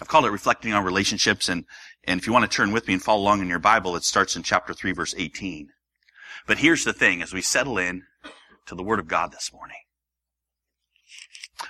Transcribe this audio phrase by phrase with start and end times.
[0.00, 1.64] I've called it reflecting on relationships and,
[2.04, 4.04] and if you want to turn with me and follow along in your Bible, it
[4.04, 5.68] starts in chapter 3 verse 18.
[6.46, 8.04] But here's the thing, as we settle in
[8.66, 9.76] to the Word of God this morning.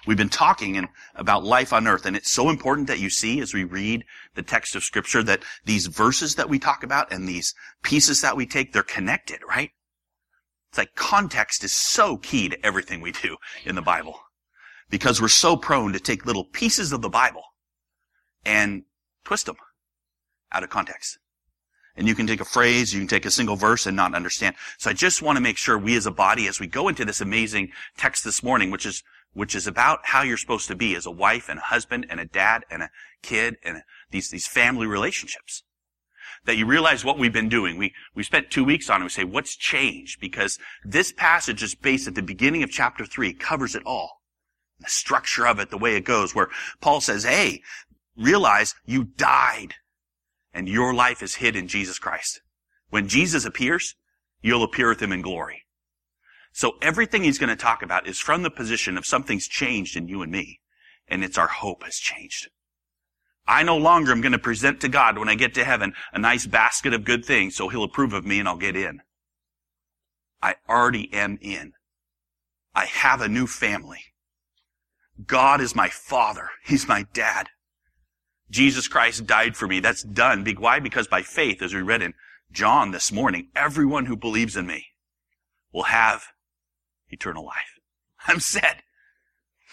[0.07, 3.41] We've been talking in, about life on earth, and it's so important that you see
[3.41, 7.29] as we read the text of scripture that these verses that we talk about and
[7.29, 9.71] these pieces that we take, they're connected, right?
[10.71, 14.21] It's like context is so key to everything we do in the Bible.
[14.89, 17.43] Because we're so prone to take little pieces of the Bible
[18.45, 18.85] and
[19.25, 19.57] twist them
[20.51, 21.19] out of context.
[21.97, 24.57] And you can take a phrase, you can take a single verse and not understand.
[24.79, 27.05] So I just want to make sure we as a body, as we go into
[27.05, 30.95] this amazing text this morning, which is, which is about how you're supposed to be
[30.95, 32.91] as a wife and a husband and a dad and a
[33.23, 35.63] kid and a, these, these family relationships.
[36.47, 37.77] That you realize what we've been doing.
[37.77, 39.05] We, we spent two weeks on it.
[39.05, 40.21] We say, what's changed?
[40.21, 44.21] Because this passage is based at the beginning of chapter three, covers it all.
[44.79, 46.49] The structure of it, the way it goes, where
[46.81, 47.61] Paul says, hey,
[48.17, 49.75] realize you died
[50.55, 52.41] and your life is hid in Jesus Christ.
[52.89, 53.95] When Jesus appears,
[54.41, 55.65] you'll appear with him in glory.
[56.53, 60.09] So everything he's going to talk about is from the position of something's changed in
[60.09, 60.61] you and me,
[61.09, 62.49] and it's our hope has changed.
[63.47, 66.19] I no longer am going to present to God when I get to heaven a
[66.19, 69.01] nice basket of good things so he'll approve of me and I'll get in.
[70.43, 71.73] I already am in.
[72.75, 74.05] I have a new family.
[75.27, 76.51] God is my father.
[76.65, 77.49] He's my dad.
[78.51, 79.81] Jesus Christ died for me.
[79.81, 80.47] That's done.
[80.59, 80.81] Why?
[80.81, 82.15] Because by faith, as we read in
[82.53, 84.87] John this morning, everyone who believes in me
[85.73, 86.25] will have
[87.11, 87.79] eternal life.
[88.27, 88.83] I'm set.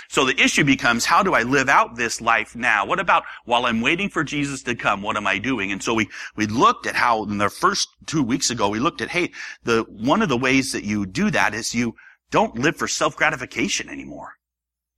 [0.10, 2.86] So the issue becomes, how do I live out this life now?
[2.86, 5.02] What about while I'm waiting for Jesus to come?
[5.02, 5.72] What am I doing?
[5.72, 9.02] And so we, we looked at how in the first two weeks ago, we looked
[9.02, 9.32] at, hey,
[9.64, 11.96] the, one of the ways that you do that is you
[12.32, 14.34] don't live for self-gratification anymore.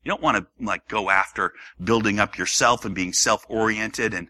[0.03, 1.53] You don't want to like go after
[1.83, 4.27] building up yourself and being self-oriented and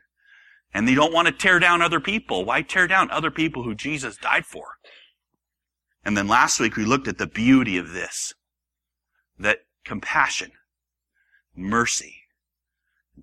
[0.71, 2.45] and you don't want to tear down other people.
[2.45, 4.77] Why tear down other people who Jesus died for?
[6.03, 8.33] And then last week we looked at the beauty of this.
[9.37, 10.51] That compassion,
[11.55, 12.15] mercy,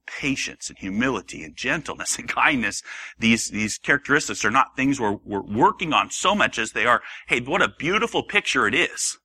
[0.07, 2.83] patience and humility and gentleness and kindness,
[3.19, 7.03] these, these characteristics are not things we're, we're working on so much as they are,
[7.29, 9.19] hey, what a beautiful picture it is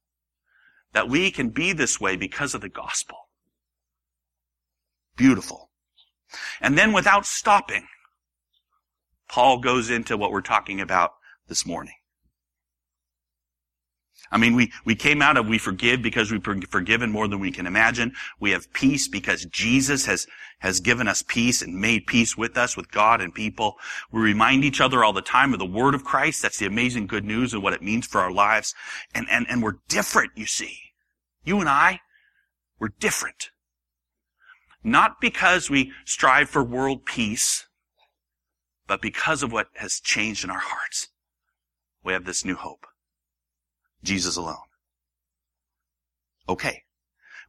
[0.94, 3.18] that we can be this way because of the gospel.
[5.16, 5.70] Beautiful.
[6.60, 7.88] And then without stopping,
[9.30, 11.12] Paul goes into what we're talking about
[11.48, 11.96] this morning.
[14.32, 17.52] I mean, we, we came out of we forgive because we've forgiven more than we
[17.52, 18.14] can imagine.
[18.40, 20.26] We have peace because Jesus has,
[20.60, 23.76] has given us peace and made peace with us, with God and people.
[24.12, 26.42] We remind each other all the time of the word of Christ.
[26.42, 28.74] That's the amazing good news and what it means for our lives.
[29.14, 30.78] And, and, and we're different, you see.
[31.44, 32.00] You and I,
[32.80, 33.50] we're different.
[34.84, 37.68] Not because we strive for world peace,
[38.88, 41.10] but because of what has changed in our hearts.
[42.04, 42.88] We have this new hope.
[44.04, 44.58] Jesus alone.
[46.50, 46.84] Okay.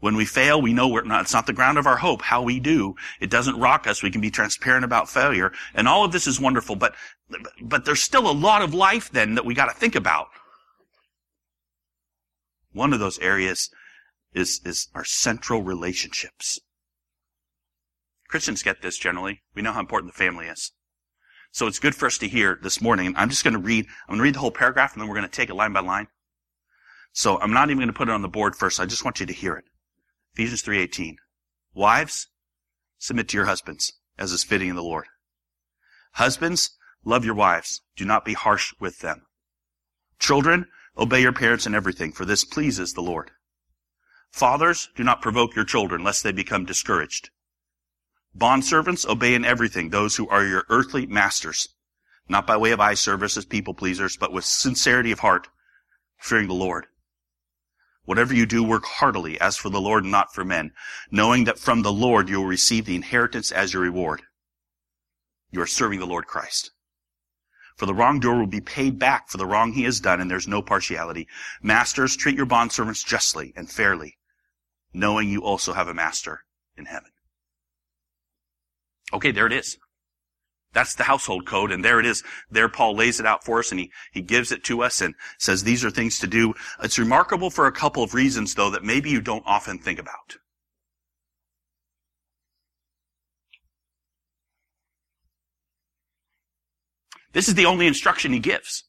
[0.01, 2.23] When we fail, we know we're not, it's not the ground of our hope.
[2.23, 4.03] How we do, it doesn't rock us.
[4.03, 5.53] We can be transparent about failure.
[5.75, 6.95] And all of this is wonderful, but,
[7.61, 10.27] but there's still a lot of life then that we gotta think about.
[12.73, 13.71] One of those areas
[14.35, 16.59] is, is our central relationships.
[18.29, 19.43] Christians get this generally.
[19.55, 20.73] We know how important the family is.
[21.53, 23.13] So it's good for us to hear this morning.
[23.17, 25.17] I'm just going to read, I'm going to read the whole paragraph and then we're
[25.17, 26.09] going to take it line by line.
[27.13, 28.81] So I'm not even going to put it on the board first.
[28.81, 29.65] I just want you to hear it.
[30.35, 31.17] Ephesians 3:18.
[31.75, 32.29] Wives,
[32.99, 35.07] submit to your husbands as is fitting in the Lord.
[36.13, 37.83] Husbands, love your wives.
[37.97, 39.27] Do not be harsh with them.
[40.19, 43.31] Children, obey your parents in everything, for this pleases the Lord.
[44.31, 47.31] Fathers, do not provoke your children, lest they become discouraged.
[48.37, 51.69] Bondservants, obey in everything those who are your earthly masters,
[52.29, 55.49] not by way of eye service as people pleasers, but with sincerity of heart,
[56.19, 56.87] fearing the Lord.
[58.05, 60.73] Whatever you do, work heartily as for the Lord not for men,
[61.11, 64.23] knowing that from the Lord you will receive the inheritance as your reward.
[65.51, 66.73] You are serving the Lord Christ.
[67.77, 70.49] For the wrongdoer will be paid back for the wrong he has done, and there's
[70.49, 71.29] no partiality.
[71.63, 74.19] Masters, treat your bondservants justly and fairly,
[74.93, 76.45] knowing you also have a master
[76.77, 77.11] in heaven.
[79.13, 79.79] Okay, there it is.
[80.73, 82.23] That's the household code, and there it is.
[82.51, 85.15] There Paul lays it out for us, and he, he gives it to us and
[85.39, 86.55] says these are things to do.
[86.83, 90.39] It's remarkable for a couple of reasons, though, that maybe you don't often think about.
[97.33, 98.85] This is the only instruction he gives.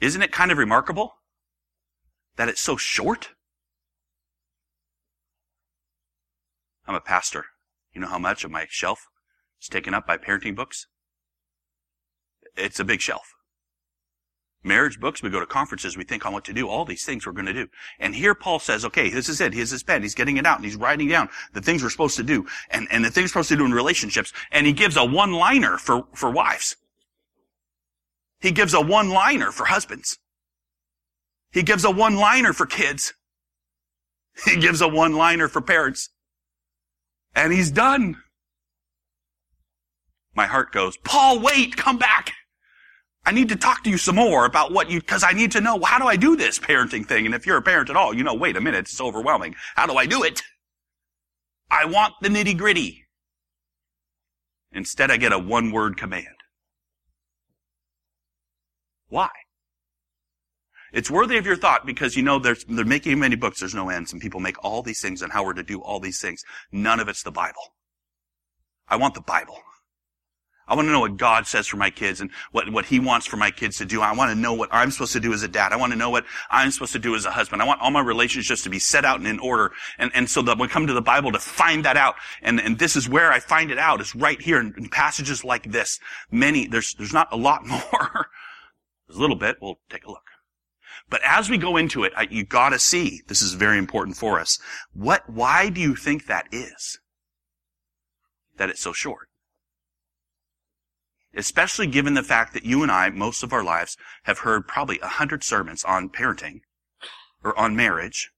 [0.00, 1.14] Isn't it kind of remarkable
[2.36, 3.30] that it's so short?
[6.86, 7.44] I'm a pastor.
[7.92, 9.06] You know how much of my shelf
[9.60, 10.86] is taken up by parenting books?
[12.56, 13.34] It's a big shelf.
[14.62, 17.24] Marriage books, we go to conferences, we think on what to do, all these things
[17.24, 17.68] we're going to do.
[17.98, 19.54] And here Paul says, okay, this is it.
[19.54, 20.02] Here's his pen.
[20.02, 22.86] He's getting it out and he's writing down the things we're supposed to do and,
[22.90, 24.34] and the things we're supposed to do in relationships.
[24.52, 26.76] And he gives a one-liner for, for wives.
[28.40, 30.18] He gives a one-liner for husbands.
[31.52, 33.14] He gives a one-liner for kids.
[34.44, 36.10] He gives a one-liner for parents.
[37.34, 38.16] And he's done.
[40.34, 42.32] My heart goes, Paul, wait, come back.
[43.24, 45.60] I need to talk to you some more about what you, cause I need to
[45.60, 47.26] know, how do I do this parenting thing?
[47.26, 49.54] And if you're a parent at all, you know, wait a minute, it's overwhelming.
[49.76, 50.42] How do I do it?
[51.70, 53.04] I want the nitty gritty.
[54.72, 56.26] Instead, I get a one word command.
[59.08, 59.28] Why?
[60.92, 63.90] It's worthy of your thought because you know there's, they're making many books, there's no
[63.90, 66.42] ends, and people make all these things on how we're to do all these things.
[66.72, 67.74] None of it's the Bible.
[68.88, 69.58] I want the Bible.
[70.70, 73.26] I want to know what God says for my kids and what, what He wants
[73.26, 74.00] for my kids to do.
[74.00, 75.72] I want to know what I'm supposed to do as a dad.
[75.72, 77.60] I want to know what I'm supposed to do as a husband.
[77.60, 79.72] I want all my relationships to be set out and in order.
[79.98, 82.78] And, and so that we come to the Bible to find that out, and, and
[82.78, 85.98] this is where I find it out, is right here in, in passages like this.
[86.30, 88.28] Many, there's, there's not a lot more.
[89.08, 89.56] there's a little bit.
[89.60, 90.30] We'll take a look.
[91.08, 94.38] But as we go into it, I, you gotta see, this is very important for
[94.38, 94.60] us.
[94.92, 97.00] What, why do you think that is?
[98.56, 99.29] That it's so short?
[101.34, 104.98] Especially given the fact that you and I, most of our lives, have heard probably
[105.00, 106.60] a hundred sermons on parenting,
[107.44, 108.30] or on marriage,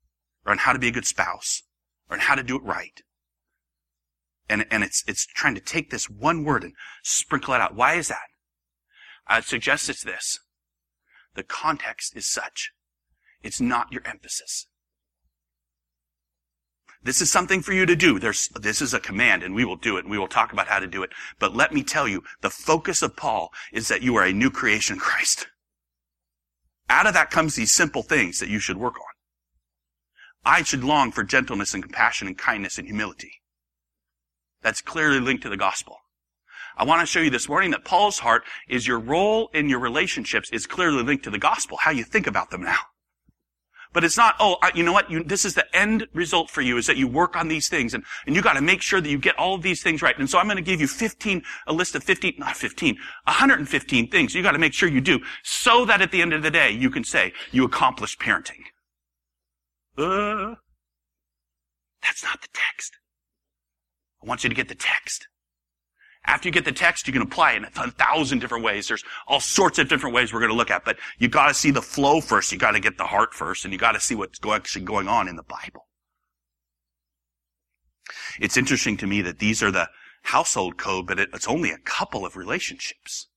[0.45, 1.63] or on how to be a good spouse,
[2.11, 3.01] or on how to do it right.
[4.49, 7.75] And, and it's, it's trying to take this one word and sprinkle it out.
[7.75, 8.29] Why is that?
[9.27, 10.39] I'd suggest it's this.
[11.35, 12.73] The context is such.
[13.43, 14.67] It's not your emphasis.
[17.05, 18.19] This is something for you to do.
[18.19, 20.69] There's, this is a command and we will do it and we will talk about
[20.69, 21.11] how to do it.
[21.39, 24.51] But let me tell you, the focus of Paul is that you are a new
[24.51, 25.49] creation in Christ.
[26.89, 29.07] Out of that comes these simple things that you should work on.
[30.45, 33.41] I should long for gentleness and compassion and kindness and humility.
[34.63, 35.99] That's clearly linked to the gospel.
[36.77, 39.79] I want to show you this morning that Paul's heart is your role in your
[39.79, 42.79] relationships is clearly linked to the gospel, how you think about them now.
[43.93, 45.11] But it's not, oh, you know what?
[45.11, 47.93] You, this is the end result for you is that you work on these things
[47.93, 50.19] and, and you got to make sure that you get all of these things right.
[50.19, 52.95] And so I'm going to give you 15, a list of 15, not 15,
[53.25, 56.43] 115 things you got to make sure you do so that at the end of
[56.43, 58.63] the day you can say you accomplished parenting.
[59.99, 60.55] Uh,
[62.03, 62.97] that's not the text.
[64.23, 65.29] I want you to get the text.
[66.25, 68.87] After you get the text, you can apply it in a thousand different ways.
[68.87, 71.55] There's all sorts of different ways we're going to look at, but you got to
[71.55, 72.53] see the flow first.
[72.53, 75.09] You got to get the heart first, and you got to see what's actually going
[75.09, 75.89] on in the Bible.
[78.41, 79.89] It's interesting to me that these are the
[80.23, 83.29] household code, but it's only a couple of relationships.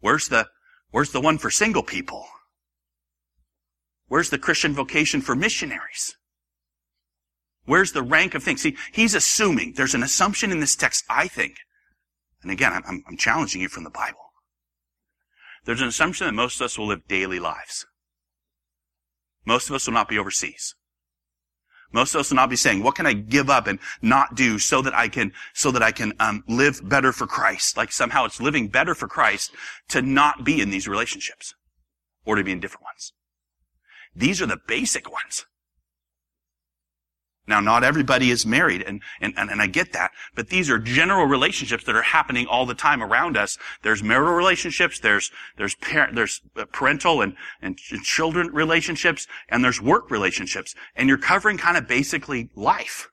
[0.00, 0.48] Where's the,
[0.90, 2.26] where's the one for single people?
[4.08, 6.16] Where's the Christian vocation for missionaries?
[7.66, 8.62] Where's the rank of things?
[8.62, 11.56] See, he's assuming, there's an assumption in this text, I think,
[12.42, 14.18] and again, I'm, I'm challenging you from the Bible.
[15.64, 17.86] There's an assumption that most of us will live daily lives.
[19.46, 20.74] Most of us will not be overseas.
[21.90, 24.58] Most of us will not be saying, what can I give up and not do
[24.58, 27.76] so that I can, so that I can um, live better for Christ?
[27.76, 29.52] Like somehow it's living better for Christ
[29.88, 31.54] to not be in these relationships
[32.26, 33.12] or to be in different ones.
[34.14, 35.46] These are the basic ones.
[37.46, 41.26] Now, not everybody is married, and, and, and, I get that, but these are general
[41.26, 43.58] relationships that are happening all the time around us.
[43.82, 49.80] There's marital relationships, there's, there's parent, there's uh, parental and, and children relationships, and there's
[49.80, 50.74] work relationships.
[50.96, 53.08] And you're covering kind of basically life.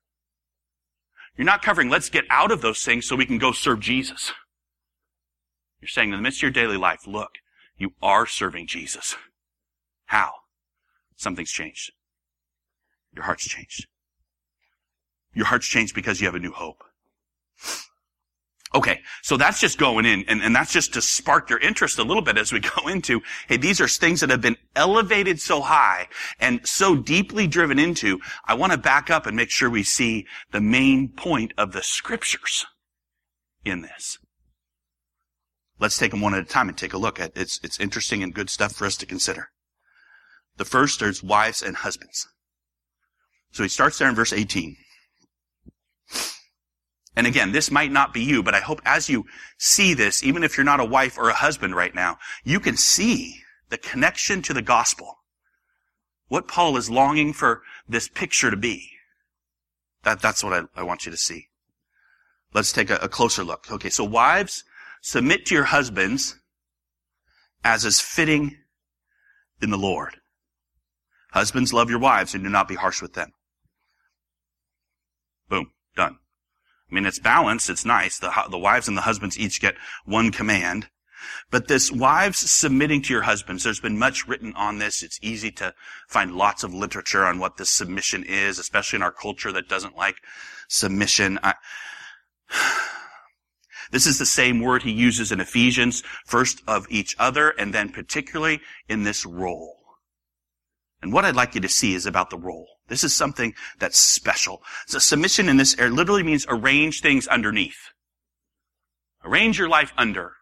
[1.35, 4.31] You're not covering, let's get out of those things so we can go serve Jesus.
[5.81, 7.31] You're saying in the midst of your daily life, look,
[7.77, 9.17] you are serving Jesus.
[10.05, 10.31] How?
[11.17, 11.91] Something's changed.
[13.13, 13.87] Your heart's changed.
[15.33, 16.83] Your heart's changed because you have a new hope.
[18.73, 22.03] Okay, so that's just going in, and, and that's just to spark your interest a
[22.03, 25.61] little bit as we go into, hey, these are things that have been elevated so
[25.61, 26.07] high
[26.39, 28.19] and so deeply driven into.
[28.45, 31.83] I want to back up and make sure we see the main point of the
[31.83, 32.65] scriptures
[33.65, 34.17] in this.
[35.77, 38.21] Let's take them one at a time and take a look at it's it's interesting
[38.21, 39.49] and good stuff for us to consider.
[40.57, 42.27] The first is wives and husbands.
[43.51, 44.77] So he starts there in verse 18.
[47.15, 49.25] And again, this might not be you, but I hope as you
[49.57, 52.77] see this, even if you're not a wife or a husband right now, you can
[52.77, 55.17] see the connection to the gospel.
[56.29, 58.89] What Paul is longing for this picture to be.
[60.03, 61.47] That, that's what I, I want you to see.
[62.53, 63.67] Let's take a, a closer look.
[63.69, 64.63] Okay, so wives,
[65.01, 66.37] submit to your husbands
[67.63, 68.57] as is fitting
[69.61, 70.15] in the Lord.
[71.31, 73.31] Husbands, love your wives and do not be harsh with them.
[75.49, 75.71] Boom.
[75.95, 76.17] Done.
[76.91, 77.69] I mean, it's balanced.
[77.69, 78.19] It's nice.
[78.19, 80.89] The, the wives and the husbands each get one command.
[81.49, 85.03] But this wives submitting to your husbands, there's been much written on this.
[85.03, 85.73] It's easy to
[86.07, 89.95] find lots of literature on what this submission is, especially in our culture that doesn't
[89.95, 90.17] like
[90.67, 91.39] submission.
[91.43, 91.53] I,
[93.91, 97.89] this is the same word he uses in Ephesians, first of each other, and then
[97.89, 99.80] particularly in this role.
[101.01, 102.67] And what I'd like you to see is about the role.
[102.87, 104.61] This is something that's special.
[104.85, 107.89] So submission in this area literally means arrange things underneath.
[109.23, 110.33] Arrange your life under.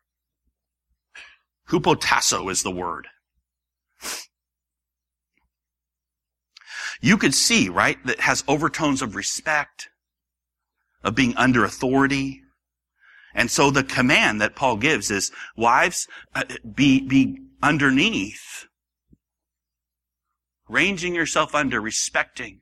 [1.70, 3.08] Hupotasso is the word.
[7.02, 9.90] You could see, right, that has overtones of respect,
[11.04, 12.42] of being under authority.
[13.34, 16.44] And so the command that Paul gives is, wives, uh,
[16.76, 18.66] be, be underneath
[20.70, 22.62] ranging yourself under, respecting,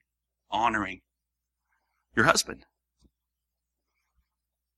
[0.49, 1.01] honoring
[2.15, 2.65] your husband.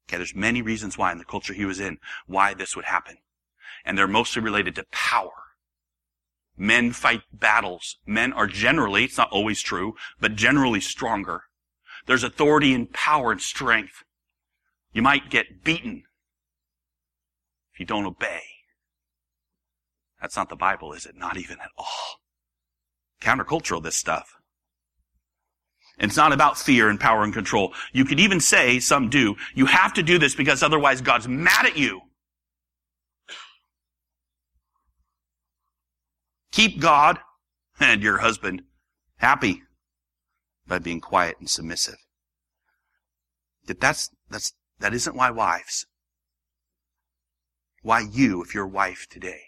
[0.08, 3.18] Okay, there's many reasons why in the culture he was in, why this would happen.
[3.86, 5.32] And they're mostly related to power.
[6.58, 7.98] Men fight battles.
[8.06, 11.44] Men are generally, it's not always true, but generally stronger.
[12.08, 14.04] There's authority and power and strength.
[14.92, 16.04] You might get beaten
[17.72, 18.42] if you don't obey.
[20.20, 21.16] That's not the Bible, is it?
[21.16, 22.20] Not even at all
[23.22, 24.36] countercultural, this stuff.
[26.00, 27.74] It's not about fear and power and control.
[27.92, 31.66] You could even say, some do, you have to do this because otherwise God's mad
[31.66, 32.02] at you.
[36.52, 37.20] Keep God
[37.80, 38.64] and your husband
[39.18, 39.64] happy
[40.68, 41.98] by being quiet and submissive.
[43.68, 45.86] That that's, that's, that isn't why wives.
[47.82, 49.42] Why you, if you're a wife today.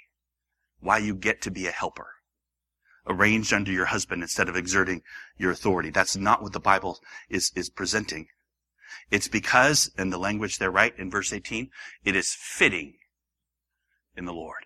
[0.79, 2.07] Why you get to be a helper
[3.07, 5.01] arranged under your husband instead of exerting
[5.37, 5.89] your authority.
[5.89, 8.27] That's not what the Bible is, is presenting.
[9.09, 11.69] It's because, in the language they're right in verse 18,
[12.03, 12.95] it is fitting
[14.15, 14.65] in the Lord.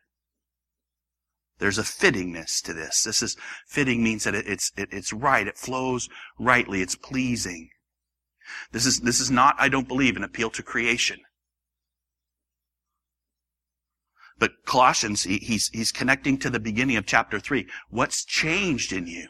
[1.57, 3.03] There's a fittingness to this.
[3.03, 5.47] This is fitting means that it, it's it, it's right.
[5.47, 6.81] It flows rightly.
[6.81, 7.69] It's pleasing.
[8.71, 11.21] This is this is not, I don't believe, an appeal to creation.
[14.37, 17.67] But Colossians, he, he's, he's connecting to the beginning of chapter three.
[17.89, 19.27] What's changed in you?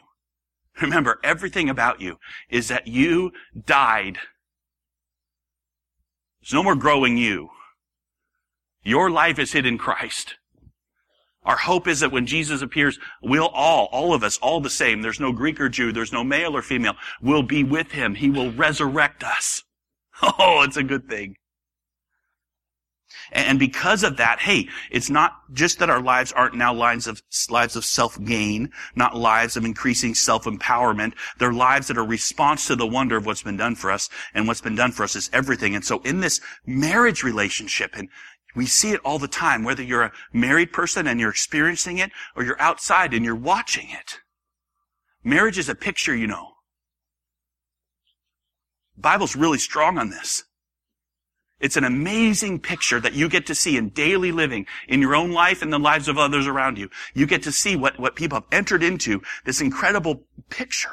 [0.80, 2.18] Remember, everything about you
[2.50, 3.32] is that you
[3.64, 4.18] died.
[6.40, 7.50] There's no more growing you.
[8.82, 10.36] Your life is hid in Christ.
[11.44, 15.00] Our hope is that when Jesus appears, we'll all, all of us, all the same,
[15.00, 18.16] there's no Greek or Jew, there's no male or female, will be with him.
[18.16, 19.62] He will resurrect us.
[20.22, 21.36] Oh, it's a good thing.
[23.32, 27.22] And because of that, hey, it's not just that our lives aren't now lives of,
[27.50, 31.14] lives of self-gain, not lives of increasing self-empowerment.
[31.38, 34.08] They're lives that are response to the wonder of what's been done for us.
[34.34, 35.74] And what's been done for us is everything.
[35.74, 38.08] And so in this marriage relationship, and
[38.54, 42.10] we see it all the time, whether you're a married person and you're experiencing it,
[42.34, 44.20] or you're outside and you're watching it.
[45.22, 46.52] Marriage is a picture, you know.
[48.96, 50.44] Bible's really strong on this.
[51.58, 55.32] It's an amazing picture that you get to see in daily living, in your own
[55.32, 56.90] life and the lives of others around you.
[57.14, 60.90] You get to see what, what people have entered into, this incredible picture.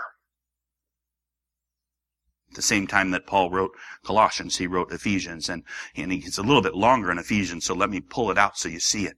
[2.50, 3.72] At the same time that Paul wrote
[4.06, 5.64] Colossians, he wrote Ephesians, and,
[5.96, 8.70] and he's a little bit longer in Ephesians, so let me pull it out so
[8.70, 9.18] you see it.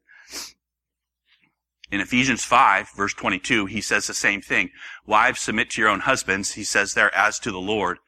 [1.92, 4.72] In Ephesians 5, verse 22, he says the same thing.
[5.06, 8.00] Wives, submit to your own husbands, he says there, as to the Lord.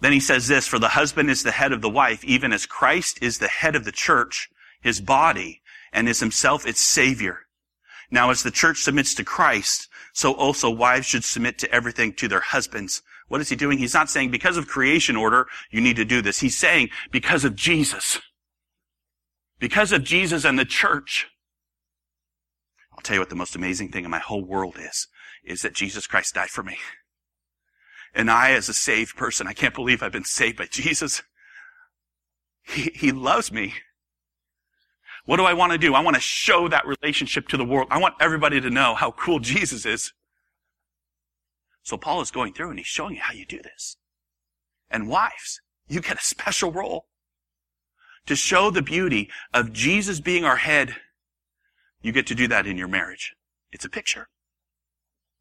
[0.00, 2.66] Then he says this, for the husband is the head of the wife, even as
[2.66, 4.48] Christ is the head of the church,
[4.80, 5.60] his body,
[5.92, 7.40] and is himself its savior.
[8.10, 12.28] Now as the church submits to Christ, so also wives should submit to everything to
[12.28, 13.02] their husbands.
[13.28, 13.78] What is he doing?
[13.78, 16.40] He's not saying because of creation order, you need to do this.
[16.40, 18.18] He's saying because of Jesus.
[19.58, 21.28] Because of Jesus and the church.
[22.92, 25.06] I'll tell you what the most amazing thing in my whole world is,
[25.44, 26.78] is that Jesus Christ died for me.
[28.14, 31.22] And I, as a saved person, I can't believe I've been saved by Jesus.
[32.62, 33.74] He, he loves me.
[35.26, 35.94] What do I want to do?
[35.94, 37.88] I want to show that relationship to the world.
[37.90, 40.12] I want everybody to know how cool Jesus is.
[41.82, 43.96] So Paul is going through and he's showing you how you do this.
[44.90, 47.06] And wives, You get a special role
[48.26, 50.96] to show the beauty of Jesus being our head.
[52.02, 53.34] You get to do that in your marriage.
[53.72, 54.28] It's a picture.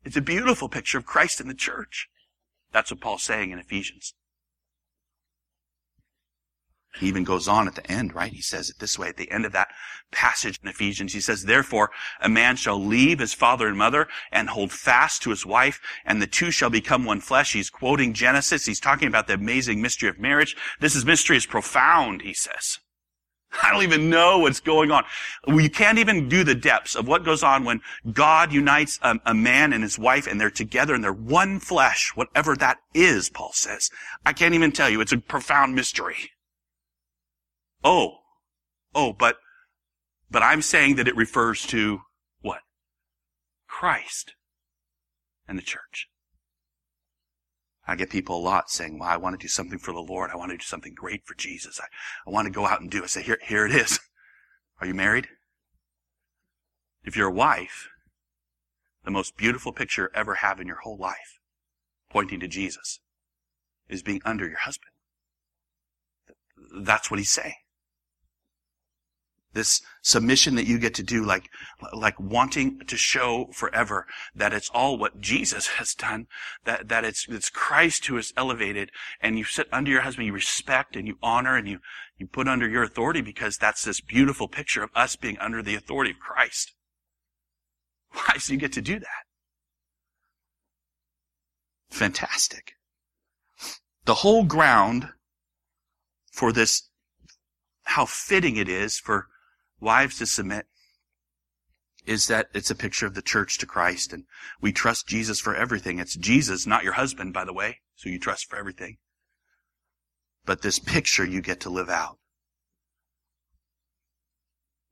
[0.04, 2.10] It's a beautiful picture of Christ in the church.
[2.72, 4.14] That's what Paul's saying in Ephesians.
[7.00, 8.34] He even goes on at the end, right?
[8.34, 9.70] He says it this way at the end of that
[10.12, 11.14] passage in Ephesians.
[11.14, 15.30] He says, therefore, a man shall leave his father and mother and hold fast to
[15.30, 17.54] his wife and the two shall become one flesh.
[17.54, 18.66] He's quoting Genesis.
[18.66, 20.58] He's talking about the amazing mystery of marriage.
[20.80, 22.80] This is mystery is profound, he says.
[23.64, 25.04] I don't even know what's going on.
[25.48, 29.34] You can't even do the depths of what goes on when God unites a, a,
[29.34, 33.52] man and his wife and they're together and they're one flesh, whatever that is, Paul
[33.54, 33.90] says.
[34.26, 35.02] I can't even tell you.
[35.02, 36.32] It's a profound mystery.
[37.84, 38.18] Oh,
[38.94, 39.38] oh, but,
[40.30, 42.02] but I'm saying that it refers to
[42.42, 42.60] what?
[43.68, 44.34] Christ
[45.48, 46.08] and the church.
[47.90, 50.30] I get people a lot saying, well, I want to do something for the Lord.
[50.32, 51.80] I want to do something great for Jesus.
[51.82, 51.86] I,
[52.28, 53.06] I want to go out and do it.
[53.06, 54.00] I say, here, here it is.
[54.80, 55.28] Are you married?
[57.04, 57.90] If you're a wife,
[59.04, 61.40] the most beautiful picture you ever have in your whole life,
[62.12, 63.00] pointing to Jesus,
[63.90, 64.92] is being under your husband.
[66.84, 67.56] That's what he's saying.
[69.54, 71.50] This submission that you get to do, like,
[71.92, 76.28] like wanting to show forever that it's all what Jesus has done,
[76.66, 80.34] that, that it's, it's Christ who is elevated, and you sit under your husband, you
[80.34, 81.80] respect and you honor and you,
[82.18, 85.76] you put under your authority because that's this beautiful picture of us being under the
[85.76, 86.74] authority of Christ.
[88.12, 88.36] Why?
[88.38, 89.26] So you get to do that.
[91.90, 92.74] Fantastic.
[94.06, 95.10] The whole ground
[96.32, 96.90] for this
[97.84, 99.28] how fitting it is for
[99.80, 100.68] wives to submit
[102.06, 104.26] is that it's a picture of the church to Christ and
[104.62, 106.00] we trust Jesus for everything.
[106.00, 108.98] It's Jesus, not your husband, by the way, so you trust for everything.
[110.46, 112.18] But this picture you get to live out.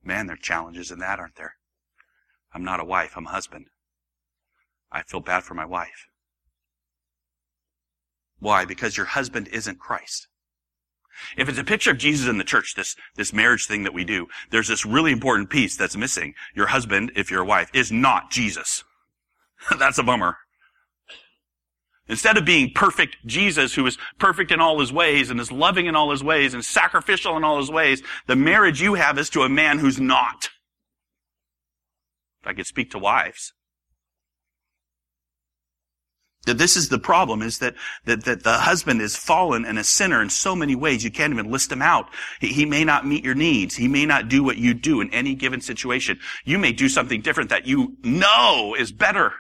[0.04, 1.56] Man, there are challenges in that, aren't there?
[2.54, 3.66] I'm not a wife, I'm a husband.
[4.92, 6.08] I feel bad for my wife.
[8.40, 8.66] Why?
[8.66, 10.28] Because your husband isn't Christ.
[11.38, 14.04] If it's a picture of Jesus in the church, this, this marriage thing that we
[14.04, 16.34] do, there's this really important piece that's missing.
[16.56, 18.84] Your husband, if you're a wife, is not Jesus.
[19.80, 20.38] that's a bummer.
[22.10, 25.88] Instead of being perfect Jesus, who is perfect in all his ways and is loving
[25.88, 29.30] in all his ways and sacrificial in all his ways, the marriage you have is
[29.32, 30.50] to a man who's not.
[32.42, 33.54] If I could speak to wives.
[36.48, 39.84] That this is the problem is that, that, that the husband is fallen and a
[39.84, 42.08] sinner in so many ways you can't even list him out.
[42.40, 43.76] He, he may not meet your needs.
[43.76, 46.20] He may not do what you do in any given situation.
[46.46, 49.34] You may do something different that you know is better.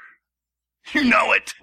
[0.91, 1.53] You know it.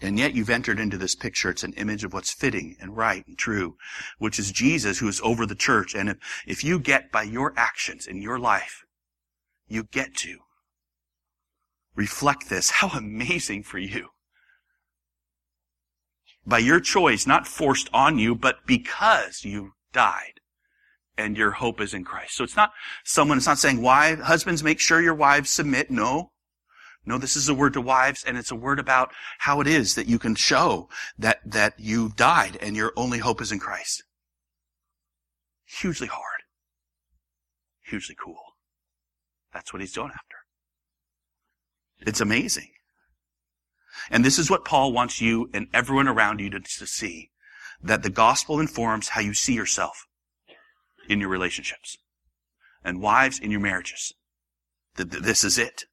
[0.00, 1.50] And yet you've entered into this picture.
[1.50, 3.76] It's an image of what's fitting and right and true,
[4.18, 5.94] which is Jesus who is over the church.
[5.94, 8.84] And if, if you get by your actions in your life,
[9.66, 10.38] you get to
[11.96, 12.70] reflect this.
[12.70, 14.10] How amazing for you.
[16.46, 20.40] By your choice, not forced on you, but because you died
[21.18, 22.36] and your hope is in Christ.
[22.36, 22.70] So it's not
[23.04, 25.90] someone, it's not saying why husbands make sure your wives submit.
[25.90, 26.30] No.
[27.08, 29.94] No, this is a word to wives, and it's a word about how it is
[29.94, 34.02] that you can show that, that you died and your only hope is in Christ.
[35.64, 36.42] Hugely hard.
[37.86, 38.42] Hugely cool.
[39.54, 40.36] That's what he's doing after.
[42.00, 42.68] It's amazing.
[44.10, 47.30] And this is what Paul wants you and everyone around you to, to see.
[47.80, 50.04] That the gospel informs how you see yourself
[51.08, 51.96] in your relationships.
[52.84, 54.12] And wives in your marriages.
[54.96, 55.84] That this is it.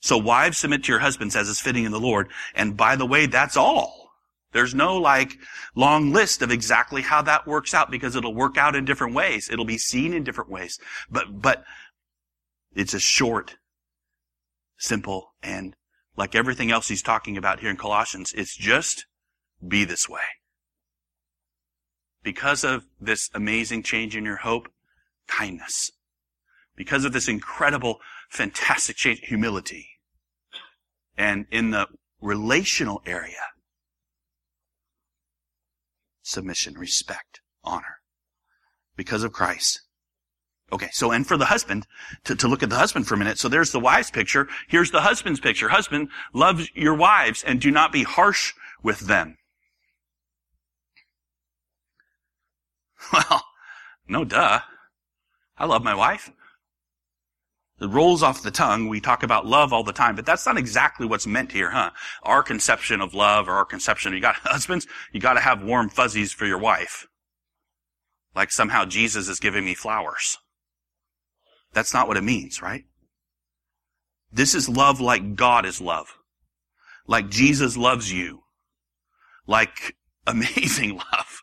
[0.00, 2.28] So wives submit to your husbands as is fitting in the Lord.
[2.54, 4.10] And by the way, that's all.
[4.52, 5.36] There's no like
[5.74, 9.50] long list of exactly how that works out because it'll work out in different ways.
[9.50, 10.78] It'll be seen in different ways.
[11.10, 11.64] But, but
[12.74, 13.56] it's a short,
[14.78, 15.74] simple, and
[16.16, 19.06] like everything else he's talking about here in Colossians, it's just
[19.66, 20.22] be this way.
[22.22, 24.68] Because of this amazing change in your hope,
[25.26, 25.90] kindness.
[26.74, 29.88] Because of this incredible fantastic change, humility.
[31.16, 31.88] And in the
[32.20, 33.42] relational area,
[36.22, 37.96] submission, respect, honor.
[38.96, 39.82] Because of Christ.
[40.70, 41.86] Okay, so and for the husband,
[42.24, 43.38] to, to look at the husband for a minute.
[43.38, 44.48] So there's the wife's picture.
[44.68, 45.70] Here's the husband's picture.
[45.70, 49.36] Husband, love your wives and do not be harsh with them.
[53.12, 53.44] Well,
[54.06, 54.60] no duh.
[55.56, 56.30] I love my wife.
[57.80, 58.88] It rolls off the tongue.
[58.88, 61.90] We talk about love all the time, but that's not exactly what's meant here, huh?
[62.24, 65.88] Our conception of love or our conception, you got husbands, you got to have warm
[65.88, 67.06] fuzzies for your wife.
[68.34, 70.38] Like somehow Jesus is giving me flowers.
[71.72, 72.84] That's not what it means, right?
[74.32, 76.08] This is love like God is love.
[77.06, 78.40] Like Jesus loves you.
[79.46, 81.42] Like amazing love.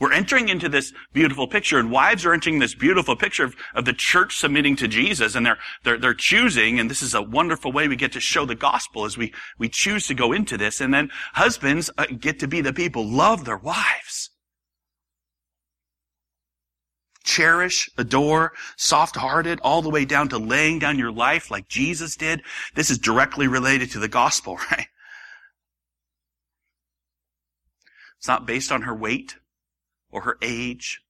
[0.00, 3.84] We're entering into this beautiful picture, and wives are entering this beautiful picture of, of
[3.84, 7.70] the church submitting to Jesus, and they're, they're, they're choosing, and this is a wonderful
[7.70, 10.80] way we get to show the gospel as we, we choose to go into this,
[10.80, 14.30] and then husbands uh, get to be the people, love their wives.
[17.22, 22.40] Cherish, adore, soft-hearted, all the way down to laying down your life like Jesus did.
[22.74, 24.86] This is directly related to the gospel, right?
[28.16, 29.36] It's not based on her weight
[30.10, 31.00] or her age,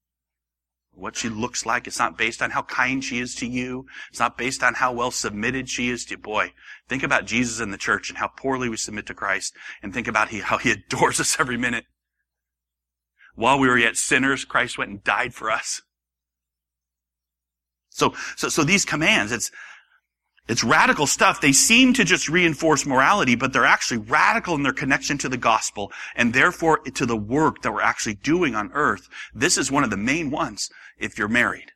[0.92, 1.86] what she looks like.
[1.86, 3.86] It's not based on how kind she is to you.
[4.10, 6.18] It's not based on how well submitted she is to you.
[6.18, 6.52] Boy,
[6.88, 10.08] think about Jesus and the church and how poorly we submit to Christ and think
[10.08, 11.84] about how he adores us every minute.
[13.34, 15.82] While we were yet sinners, Christ went and died for us.
[17.88, 19.50] So, so, so these commands, it's,
[20.50, 21.40] it's radical stuff.
[21.40, 25.36] They seem to just reinforce morality, but they're actually radical in their connection to the
[25.36, 29.08] gospel and therefore to the work that we're actually doing on earth.
[29.32, 31.70] This is one of the main ones if you're married.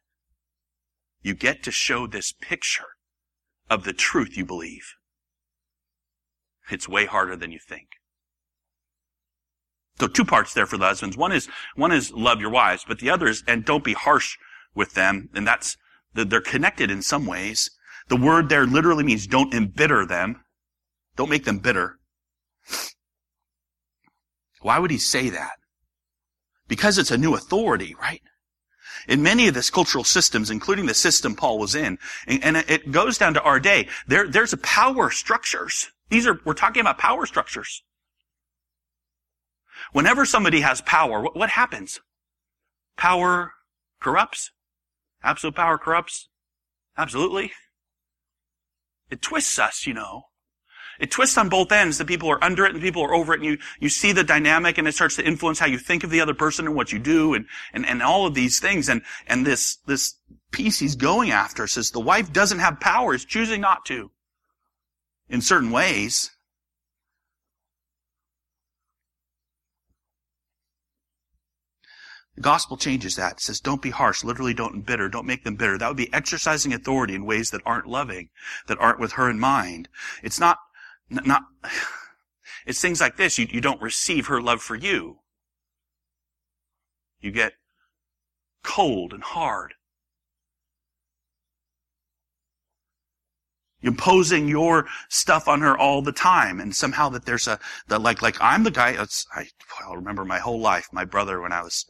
[1.22, 2.96] You get to show this picture
[3.70, 4.94] of the truth you believe.
[6.68, 7.86] It's way harder than you think.
[10.00, 11.16] So two parts there for the husbands.
[11.16, 14.36] One is, one is love your wives, but the other is, and don't be harsh
[14.74, 15.28] with them.
[15.32, 15.76] And that's,
[16.12, 17.70] they're connected in some ways.
[18.08, 20.44] The word there literally means don't embitter them.
[21.16, 21.98] Don't make them bitter.
[24.60, 25.52] Why would he say that?
[26.68, 28.22] Because it's a new authority, right?
[29.06, 33.18] In many of this cultural systems, including the system Paul was in, and it goes
[33.18, 35.90] down to our day, there, there's power structures.
[36.08, 37.82] These are, we're talking about power structures.
[39.92, 42.00] Whenever somebody has power, what, what happens?
[42.96, 43.52] Power
[44.00, 44.50] corrupts.
[45.22, 46.28] Absolute power corrupts.
[46.96, 47.52] Absolutely.
[49.14, 50.24] It twists us, you know.
[50.98, 51.98] It twists on both ends.
[51.98, 54.10] The people are under it and the people are over it and you, you see
[54.10, 56.74] the dynamic and it starts to influence how you think of the other person and
[56.74, 58.88] what you do and, and, and all of these things.
[58.88, 60.16] And, and this, this
[60.50, 64.10] piece he's going after says the wife doesn't have power, is choosing not to.
[65.28, 66.32] In certain ways.
[72.34, 73.34] The gospel changes that.
[73.34, 74.24] It says, don't be harsh.
[74.24, 75.08] Literally, don't bitter.
[75.08, 75.78] Don't make them bitter.
[75.78, 78.30] That would be exercising authority in ways that aren't loving,
[78.66, 79.88] that aren't with her in mind.
[80.22, 80.58] It's not,
[81.08, 81.42] not,
[82.66, 83.38] it's things like this.
[83.38, 85.20] You, you don't receive her love for you.
[87.20, 87.54] You get
[88.62, 89.74] cold and hard.
[93.84, 98.22] imposing your stuff on her all the time and somehow that there's a that like
[98.22, 98.96] like i'm the guy
[99.34, 99.46] i
[99.84, 101.84] i'll remember my whole life my brother when i was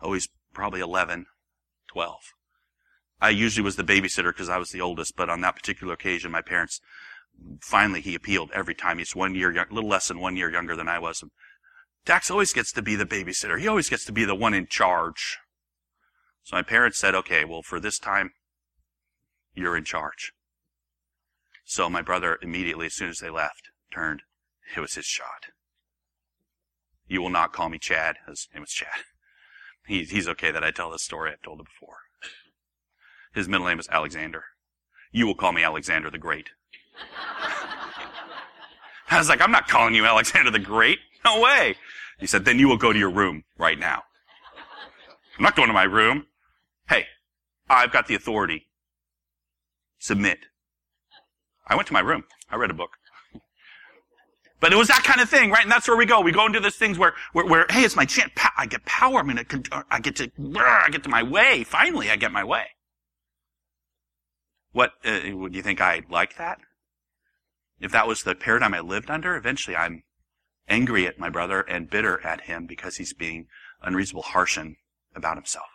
[0.00, 1.26] oh, he's probably 11,
[1.88, 2.16] 12.
[3.20, 6.30] I usually was the babysitter because I was the oldest, but on that particular occasion,
[6.30, 6.80] my parents,
[7.60, 8.98] finally he appealed every time.
[8.98, 11.24] He's one year, a little less than one year younger than I was.
[12.04, 13.58] Dax always gets to be the babysitter.
[13.60, 15.38] He always gets to be the one in charge.
[16.44, 18.30] So my parents said, okay, well, for this time,
[19.54, 20.32] you're in charge.
[21.64, 24.22] So my brother immediately, as soon as they left, turned.
[24.76, 25.46] It was his shot.
[27.06, 28.16] You will not call me Chad.
[28.26, 29.04] His name was Chad.
[29.88, 31.32] He, he's okay that I tell this story.
[31.32, 31.96] I've told it before.
[33.32, 34.44] His middle name is Alexander.
[35.12, 36.50] You will call me Alexander the Great.
[39.10, 40.98] I was like, I'm not calling you Alexander the Great.
[41.24, 41.76] No way.
[42.20, 44.02] He said, then you will go to your room right now.
[45.38, 46.26] I'm not going to my room.
[46.88, 47.06] Hey,
[47.70, 48.66] I've got the authority.
[49.98, 50.40] Submit.
[51.66, 52.24] I went to my room.
[52.50, 52.90] I read a book.
[54.60, 55.62] But it was that kind of thing, right?
[55.62, 56.20] And that's where we go.
[56.20, 58.32] We go into these things where, where, where hey, it's my chance.
[58.56, 59.20] I get power.
[59.20, 59.44] I'm gonna,
[59.90, 61.64] I get to, I get to my way.
[61.64, 62.66] Finally, I get my way.
[64.72, 66.58] What, uh, would you think I'd like that?
[67.80, 70.02] If that was the paradigm I lived under, eventually I'm
[70.68, 73.46] angry at my brother and bitter at him because he's being
[73.82, 74.76] unreasonable, harsh and
[75.14, 75.66] about himself.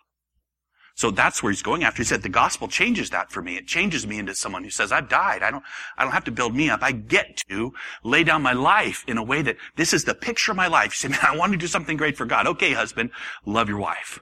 [0.95, 2.03] So that's where he's going after.
[2.03, 3.57] He said, the gospel changes that for me.
[3.57, 5.41] It changes me into someone who says, I've died.
[5.41, 5.63] I don't,
[5.97, 6.83] I don't have to build me up.
[6.83, 10.51] I get to lay down my life in a way that this is the picture
[10.51, 11.03] of my life.
[11.03, 12.45] You say, man, I want to do something great for God.
[12.45, 13.09] Okay, husband,
[13.45, 14.19] love your wife.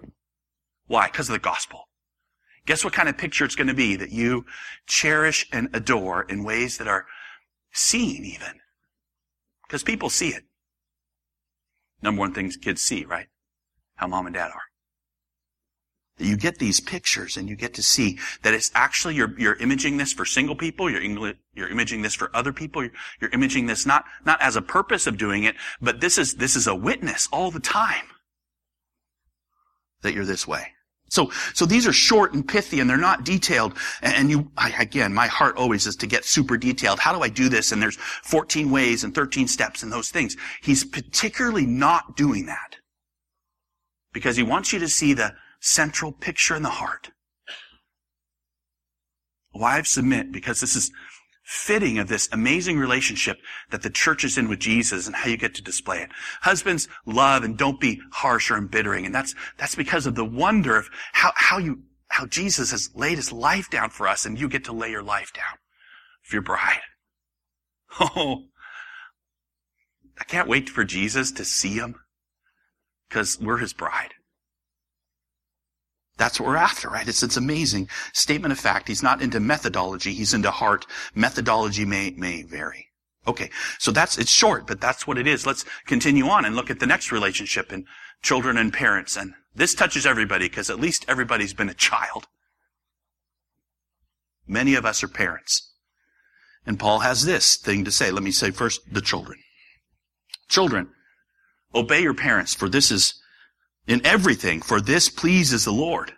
[0.88, 1.08] Why?
[1.08, 1.90] Because of the gospel.
[2.66, 4.46] Guess what kind of picture it's going to be that you
[4.88, 7.06] cherish and adore in ways that are
[7.74, 8.62] seen even.
[9.68, 10.44] Because people see it.
[12.02, 13.28] Number one things kids see, right?
[13.96, 14.71] How mom and dad are.
[16.18, 19.98] You get these pictures and you get to see that it's actually, you're, you're imaging
[19.98, 23.86] this for single people, you're, you're imaging this for other people, you're, you're imaging this
[23.86, 27.28] not, not as a purpose of doing it, but this is, this is a witness
[27.32, 28.06] all the time
[30.04, 30.68] that you're this way.
[31.12, 33.74] So, so these are short and pithy and they're not detailed.
[34.02, 37.00] And you, I, again, my heart always is to get super detailed.
[37.00, 37.74] How do I do this?
[37.74, 40.38] And there's 14 ways and 13 steps and those things.
[40.62, 42.78] He's particularly not doing that
[44.14, 47.12] because he wants you to see the central picture in the heart.
[49.54, 50.92] Wives submit because this is
[51.44, 53.38] fitting of this amazing relationship
[53.72, 56.10] that the church is in with Jesus and how you get to display it.
[56.42, 59.06] Husbands, love and don't be harsh or embittering.
[59.06, 63.18] And that's, that's because of the wonder of how, how you, how Jesus has laid
[63.18, 65.58] his life down for us and you get to lay your life down
[66.22, 66.82] for your bride.
[68.00, 68.46] Oh,
[70.18, 71.96] I can't wait for Jesus to see him
[73.10, 74.14] because we're his bride.
[76.22, 77.08] That's what we're after, right?
[77.08, 77.90] It's, it's amazing.
[78.14, 78.88] Statement of fact.
[78.88, 80.14] He's not into methodology.
[80.14, 80.86] He's into heart.
[81.16, 82.90] Methodology may, may vary.
[83.26, 83.50] Okay.
[83.80, 85.48] So that's, it's short, but that's what it is.
[85.48, 87.88] Let's continue on and look at the next relationship in
[88.22, 89.18] children and parents.
[89.18, 92.28] And this touches everybody because at least everybody's been a child.
[94.48, 95.72] Many of us are parents.
[96.68, 98.12] And Paul has this thing to say.
[98.12, 99.40] Let me say first the children.
[100.50, 100.90] Children,
[101.74, 103.20] obey your parents, for this is
[103.88, 106.14] in everything, for this pleases the Lord.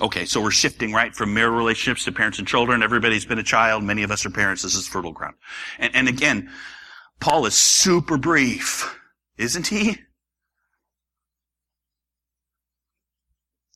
[0.00, 2.82] Okay, so we're shifting, right, from marital relationships to parents and children.
[2.82, 3.82] Everybody's been a child.
[3.82, 4.62] Many of us are parents.
[4.62, 5.36] This is fertile ground.
[5.78, 6.50] And, and again,
[7.18, 8.98] Paul is super brief,
[9.38, 9.98] isn't he?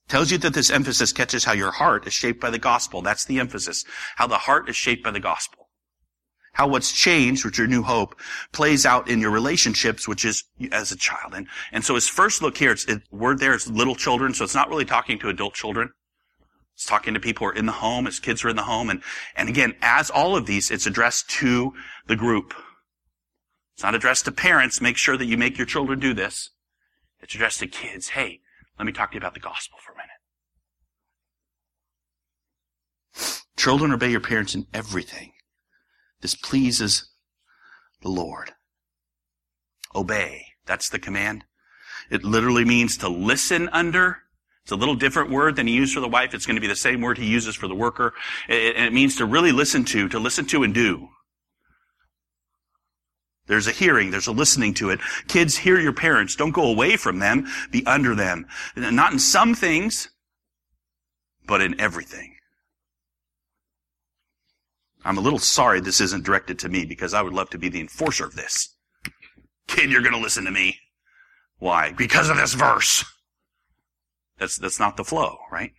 [0.09, 3.01] Tells you that this emphasis catches how your heart is shaped by the gospel.
[3.01, 3.85] That's the emphasis.
[4.17, 5.70] How the heart is shaped by the gospel
[6.53, 8.19] how what's changed, which your new hope,
[8.53, 11.35] plays out in your relationships, which is as a child.
[11.35, 14.45] And, and so his first look here, it's, it, word there is little children, so
[14.45, 15.91] it's not really talking to adult children.
[16.75, 18.91] It's talking to people who are in the home, as kids are in the home.
[18.91, 19.03] And,
[19.37, 21.73] and again, as all of these, it's addressed to
[22.07, 22.55] the group.
[23.75, 24.81] It's not addressed to parents.
[24.81, 26.51] Make sure that you make your children do this.
[27.21, 28.09] It's addressed to kids.
[28.09, 28.41] Hey,
[28.79, 30.11] let me talk to you about the gospel for a minute.
[33.57, 35.33] Children, obey your parents in everything
[36.21, 37.11] this pleases
[38.03, 38.53] the Lord.
[39.95, 40.47] Obey.
[40.67, 41.45] That's the command.
[42.11, 44.19] It literally means to listen under.
[44.63, 46.35] It's a little different word than he used for the wife.
[46.35, 48.13] It's going to be the same word he uses for the worker.
[48.49, 51.09] And it means to really listen to, to listen to and do.
[53.47, 55.01] There's a hearing, there's a listening to it.
[55.27, 56.37] Kids, hear your parents.
[56.37, 57.49] Don't go away from them.
[57.73, 58.47] Be under them.
[58.77, 60.11] Not in some things,
[61.47, 62.37] but in everything.
[65.05, 67.69] I'm a little sorry this isn't directed to me because I would love to be
[67.69, 68.77] the enforcer of this.
[69.67, 70.79] Kid, you're going to listen to me.
[71.59, 71.93] Why?
[71.93, 73.05] Because of this verse.
[74.39, 75.73] That's, that's not the flow, right?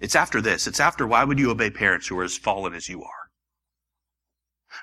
[0.00, 0.66] it's after this.
[0.66, 3.25] It's after why would you obey parents who are as fallen as you are?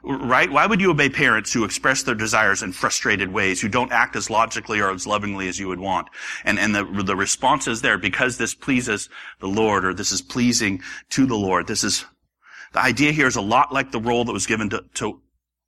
[0.02, 0.52] Right?
[0.52, 4.16] Why would you obey parents who express their desires in frustrated ways, who don't act
[4.16, 6.10] as logically or as lovingly as you would want?
[6.44, 10.22] And, and the, the response is there because this pleases the Lord or this is
[10.22, 11.68] pleasing to the Lord.
[11.68, 12.06] This is,
[12.74, 15.22] the idea here is a lot like the role that was given to, to,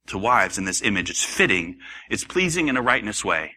[0.07, 1.09] to wives in this image.
[1.09, 1.79] It's fitting.
[2.09, 3.53] It's pleasing in a rightness way.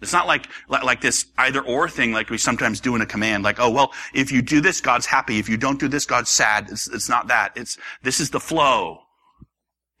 [0.00, 3.44] It's not like, like this either or thing like we sometimes do in a command,
[3.44, 5.38] like, oh, well, if you do this, God's happy.
[5.38, 6.68] If you don't do this, God's sad.
[6.70, 7.52] It's, it's not that.
[7.54, 9.00] It's, this is the flow.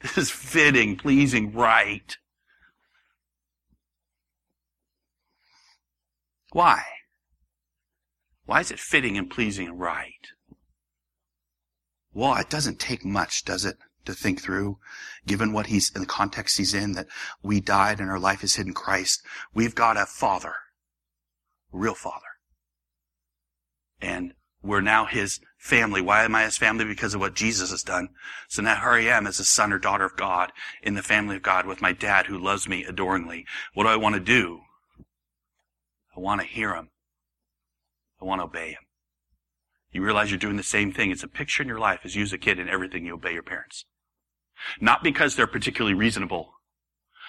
[0.00, 2.16] This is fitting, pleasing, right.
[6.52, 6.82] Why?
[8.46, 10.26] Why is it fitting and pleasing and right?
[12.12, 14.78] Well, it doesn't take much, does it, to think through,
[15.26, 17.06] given what he's, in the context he's in, that
[17.42, 19.22] we died and our life is hidden Christ.
[19.54, 20.54] We've got a father,
[21.72, 22.26] a real father.
[24.00, 24.32] And
[24.62, 26.00] we're now his family.
[26.00, 26.86] Why am I his family?
[26.86, 28.08] Because of what Jesus has done.
[28.48, 31.36] So now here I am as a son or daughter of God in the family
[31.36, 33.44] of God with my dad who loves me adoringly.
[33.74, 34.62] What do I want to do?
[36.16, 36.88] I want to hear him.
[38.20, 38.82] I want to obey him.
[39.92, 41.10] You realize you're doing the same thing.
[41.10, 43.34] It's a picture in your life as you as a kid in everything you obey
[43.34, 43.84] your parents.
[44.80, 46.52] Not because they're particularly reasonable.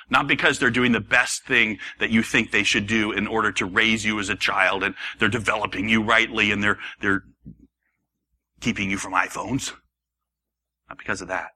[0.09, 3.51] Not because they're doing the best thing that you think they should do in order
[3.53, 7.23] to raise you as a child and they're developing you rightly and they're, they're
[8.61, 9.73] keeping you from iPhones.
[10.87, 11.49] Not because of that,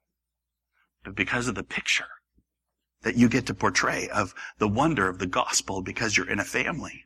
[1.03, 2.05] but because of the picture
[3.03, 6.43] that you get to portray of the wonder of the gospel because you're in a
[6.43, 7.04] family.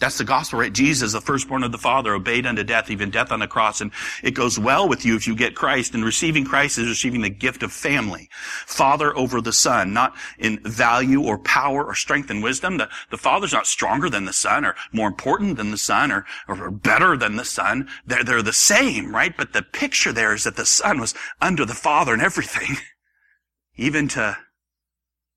[0.00, 0.72] That's the gospel, right?
[0.72, 3.82] Jesus, the firstborn of the Father, obeyed unto death, even death on the cross.
[3.82, 5.94] And it goes well with you if you get Christ.
[5.94, 8.30] And receiving Christ is receiving the gift of family.
[8.66, 12.78] Father over the Son, not in value or power or strength and wisdom.
[12.78, 16.24] The, the Father's not stronger than the Son or more important than the Son or,
[16.48, 17.86] or better than the Son.
[18.06, 19.36] They're, they're the same, right?
[19.36, 22.78] But the picture there is that the Son was under the Father and everything.
[23.76, 24.38] Even to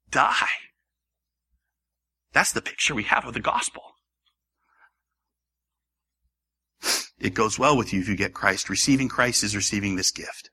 [0.10, 0.48] die.
[2.32, 3.93] That's the picture we have of the gospel.
[7.24, 8.70] It goes well with you if you get Christ.
[8.70, 10.50] Receiving Christ is receiving this gift.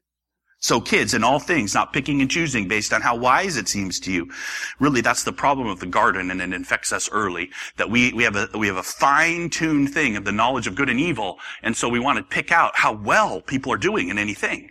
[0.61, 3.99] So kids, in all things, not picking and choosing based on how wise it seems
[4.01, 4.31] to you.
[4.79, 7.51] Really, that's the problem of the garden, and it infects us early.
[7.77, 10.91] That we, we have a, we have a fine-tuned thing of the knowledge of good
[10.91, 14.19] and evil, and so we want to pick out how well people are doing in
[14.19, 14.71] anything.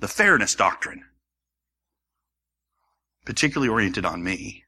[0.00, 1.04] The fairness doctrine.
[3.24, 4.59] Particularly oriented on me.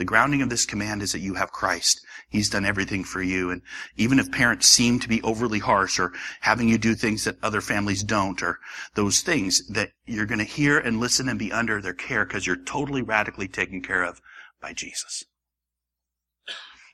[0.00, 2.00] The grounding of this command is that you have Christ.
[2.30, 3.50] He's done everything for you.
[3.50, 3.60] And
[3.98, 7.60] even if parents seem to be overly harsh or having you do things that other
[7.60, 8.60] families don't or
[8.94, 12.46] those things that you're going to hear and listen and be under their care because
[12.46, 14.22] you're totally radically taken care of
[14.58, 15.24] by Jesus.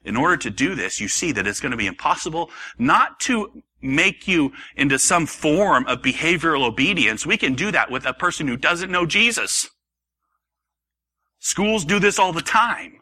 [0.05, 3.63] In order to do this, you see that it's going to be impossible not to
[3.81, 7.25] make you into some form of behavioral obedience.
[7.25, 9.71] We can do that with a person who doesn't know Jesus.
[11.47, 12.95] Schools do this all the time.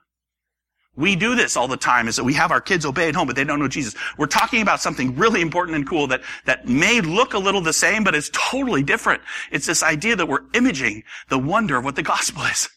[0.96, 3.26] We do this all the time is that we have our kids obey at home,
[3.26, 3.94] but they don't know Jesus.
[4.18, 7.72] We're talking about something really important and cool that, that may look a little the
[7.72, 9.22] same, but it's totally different.
[9.50, 12.68] It's this idea that we're imaging the wonder of what the gospel is.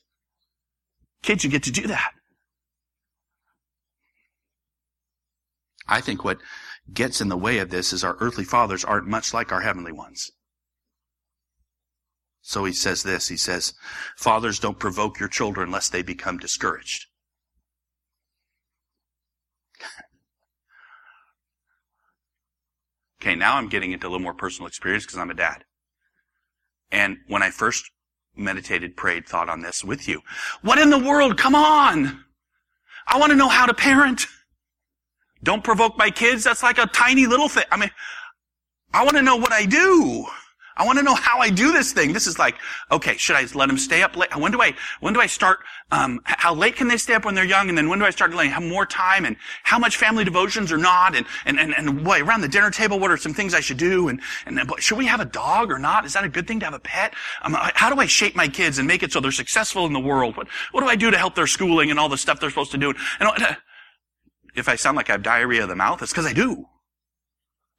[1.22, 2.14] Kids, you get to do that.
[5.86, 6.38] I think what
[6.94, 9.92] gets in the way of this is our earthly fathers aren't much like our heavenly
[9.92, 10.32] ones.
[12.48, 13.74] So he says this, he says,
[14.16, 17.08] fathers don't provoke your children lest they become discouraged.
[23.22, 25.66] okay, now I'm getting into a little more personal experience because I'm a dad.
[26.90, 27.92] And when I first
[28.34, 30.22] meditated, prayed, thought on this with you,
[30.62, 31.38] what in the world?
[31.38, 32.24] Come on!
[33.08, 34.26] I want to know how to parent.
[35.44, 36.46] Don't provoke my kids.
[36.46, 37.66] That's like a tiny little thing.
[37.74, 37.92] I mean,
[38.94, 40.28] I want to know what I do.
[40.78, 42.14] I want to know how I do this thing.
[42.14, 42.56] This is like,
[42.92, 44.36] okay, should I let them stay up late?
[44.38, 45.60] When do I, when do I start,
[45.92, 47.70] um, how late can they stay up when they're young?
[47.70, 49.26] And then when do I start letting have more time?
[49.26, 51.16] And how much family devotions or not?
[51.16, 53.78] And, and, and, and boy, around the dinner table, what are some things I should
[53.78, 54.08] do?
[54.08, 56.06] And, and should we have a dog or not?
[56.06, 57.16] Is that a good thing to have a pet?
[57.42, 60.00] Um, how do I shape my kids and make it so they're successful in the
[60.00, 60.38] world?
[60.38, 62.72] What, what do I do to help their schooling and all the stuff they're supposed
[62.72, 62.94] to do?
[63.20, 63.56] And uh,
[64.56, 66.66] if I sound like I have diarrhea of the mouth, it's because I do.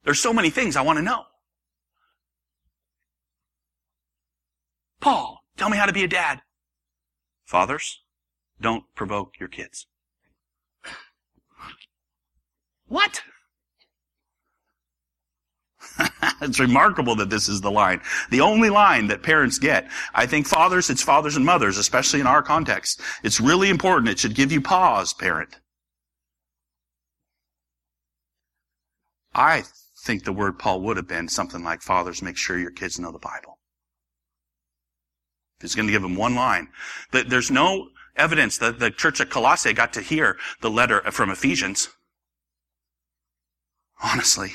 [0.03, 1.23] There's so many things I want to know.
[4.99, 6.41] Paul, tell me how to be a dad.
[7.45, 8.01] Fathers,
[8.61, 9.87] don't provoke your kids.
[12.87, 13.21] What?
[16.41, 18.01] it's remarkable that this is the line.
[18.29, 19.89] The only line that parents get.
[20.13, 23.01] I think fathers, it's fathers and mothers, especially in our context.
[23.23, 24.09] It's really important.
[24.09, 25.59] It should give you pause, parent.
[29.33, 29.63] I
[29.97, 33.11] think the word Paul would have been something like, fathers, make sure your kids know
[33.11, 33.48] the Bible.
[35.61, 36.69] He's going to give them one line.
[37.11, 41.89] There's no evidence that the church at Colossae got to hear the letter from Ephesians.
[44.01, 44.51] Honestly.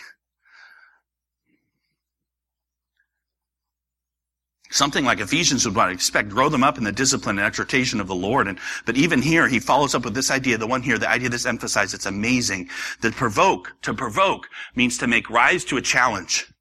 [4.70, 8.00] Something like Ephesians would want to expect, grow them up in the discipline and exhortation
[8.00, 8.48] of the Lord.
[8.48, 11.28] And, but even here, he follows up with this idea, the one here, the idea
[11.28, 12.68] that's emphasized, it's amazing.
[13.00, 16.52] That provoke, to provoke means to make rise to a challenge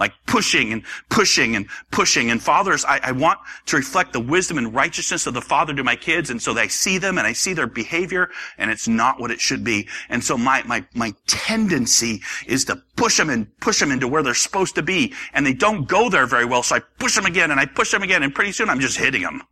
[0.00, 2.30] like pushing and pushing and pushing.
[2.30, 5.84] And fathers, I, I, want to reflect the wisdom and righteousness of the father to
[5.84, 6.30] my kids.
[6.30, 9.40] And so I see them and I see their behavior and it's not what it
[9.40, 9.86] should be.
[10.08, 14.22] And so my, my, my tendency is to push them and push them into where
[14.22, 15.12] they're supposed to be.
[15.34, 16.62] And they don't go there very well.
[16.62, 18.22] So I push them again and I push them again.
[18.22, 19.42] And pretty soon I'm just hitting them.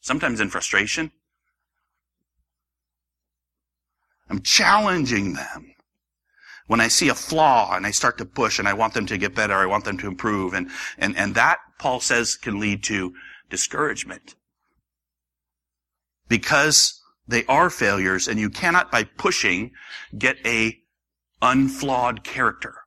[0.00, 1.12] Sometimes in frustration.
[4.30, 5.75] I'm challenging them
[6.66, 9.18] when I see a flaw and I start to push and I want them to
[9.18, 10.54] get better, I want them to improve.
[10.54, 13.14] And, and, and that, Paul says, can lead to
[13.50, 14.34] discouragement.
[16.28, 19.72] Because they are failures and you cannot by pushing
[20.16, 20.78] get a
[21.40, 22.85] unflawed character.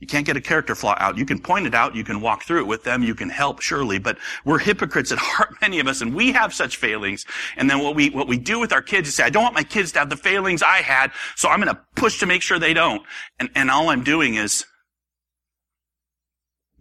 [0.00, 1.18] You can't get a character flaw out.
[1.18, 1.96] You can point it out.
[1.96, 3.02] You can walk through it with them.
[3.02, 3.98] You can help, surely.
[3.98, 7.26] But we're hypocrites at heart, many of us, and we have such failings.
[7.56, 9.54] And then what we, what we do with our kids is say, I don't want
[9.54, 12.42] my kids to have the failings I had, so I'm going to push to make
[12.42, 13.02] sure they don't.
[13.40, 14.64] And, and all I'm doing is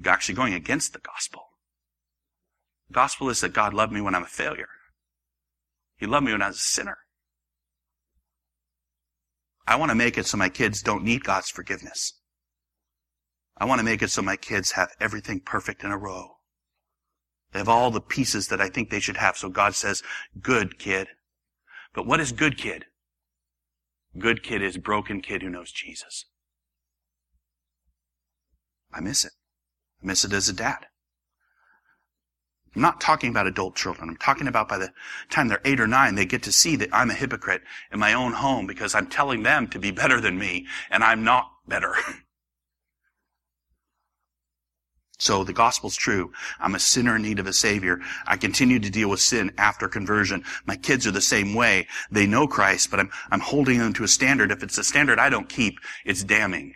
[0.06, 1.42] actually going against the gospel.
[2.90, 4.70] The gospel is that God loved me when I'm a failure.
[5.98, 6.98] He loved me when I was a sinner.
[9.66, 12.14] I want to make it so my kids don't need God's forgiveness.
[13.60, 16.38] I want to make it so my kids have everything perfect in a row.
[17.52, 19.38] They have all the pieces that I think they should have.
[19.38, 20.04] So God says,
[20.40, 21.08] good kid.
[21.94, 22.86] But what is good kid?
[24.18, 26.26] Good kid is broken kid who knows Jesus.
[28.94, 29.34] I miss it.
[30.04, 30.86] I miss it as a dad.
[32.76, 34.10] I'm not talking about adult children.
[34.10, 34.94] I'm talking about by the
[35.32, 38.14] time they're eight or nine, they get to see that I'm a hypocrite in my
[38.14, 41.96] own home because I'm telling them to be better than me and I'm not better.
[45.20, 46.32] So the gospel's true.
[46.60, 48.00] I'm a sinner in need of a savior.
[48.28, 50.44] I continue to deal with sin after conversion.
[50.66, 51.88] My kids are the same way.
[52.12, 54.52] They know Christ, but I'm, I'm holding them to a standard.
[54.52, 56.76] If it's a standard I don't keep, it's damning.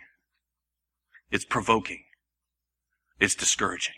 [1.30, 2.02] It's provoking.
[3.20, 3.94] It's discouraging.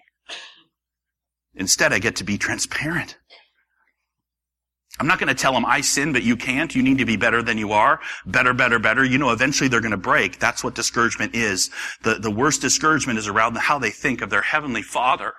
[1.54, 3.16] Instead, I get to be transparent.
[5.00, 6.74] I'm not going to tell them I sin, but you can't.
[6.74, 8.00] You need to be better than you are.
[8.26, 9.04] Better, better, better.
[9.04, 10.38] You know, eventually they're going to break.
[10.38, 11.70] That's what discouragement is.
[12.02, 15.34] The, the worst discouragement is around how they think of their heavenly father.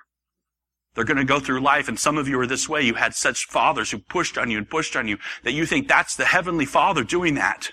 [0.94, 2.82] They're going to go through life, and some of you are this way.
[2.82, 5.88] You had such fathers who pushed on you and pushed on you that you think
[5.88, 7.70] that's the heavenly father doing that.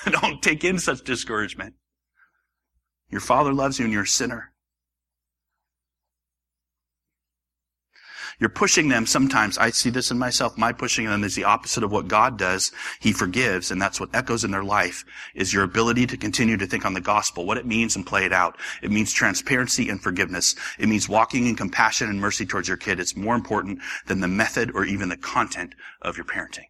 [0.04, 1.74] Don't take in such discouragement.
[3.10, 4.51] Your father loves you and you're a sinner.
[8.38, 9.58] You're pushing them sometimes.
[9.58, 10.58] I see this in myself.
[10.58, 12.72] My pushing them is the opposite of what God does.
[13.00, 15.04] He forgives, and that's what echoes in their life
[15.34, 18.24] is your ability to continue to think on the gospel, what it means and play
[18.24, 18.58] it out.
[18.82, 20.54] It means transparency and forgiveness.
[20.78, 23.00] It means walking in compassion and mercy towards your kid.
[23.00, 26.66] It's more important than the method or even the content of your parenting.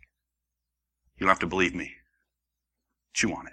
[1.17, 1.93] You don't have to believe me.
[3.15, 3.53] Chew on it.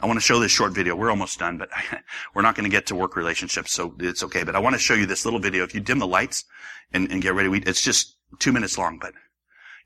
[0.00, 0.94] I want to show this short video.
[0.94, 1.70] We're almost done, but
[2.34, 4.44] we're not going to get to work relationships, so it's okay.
[4.44, 5.64] But I want to show you this little video.
[5.64, 6.44] If you dim the lights
[6.92, 9.12] and, and get ready, we, it's just two minutes long, but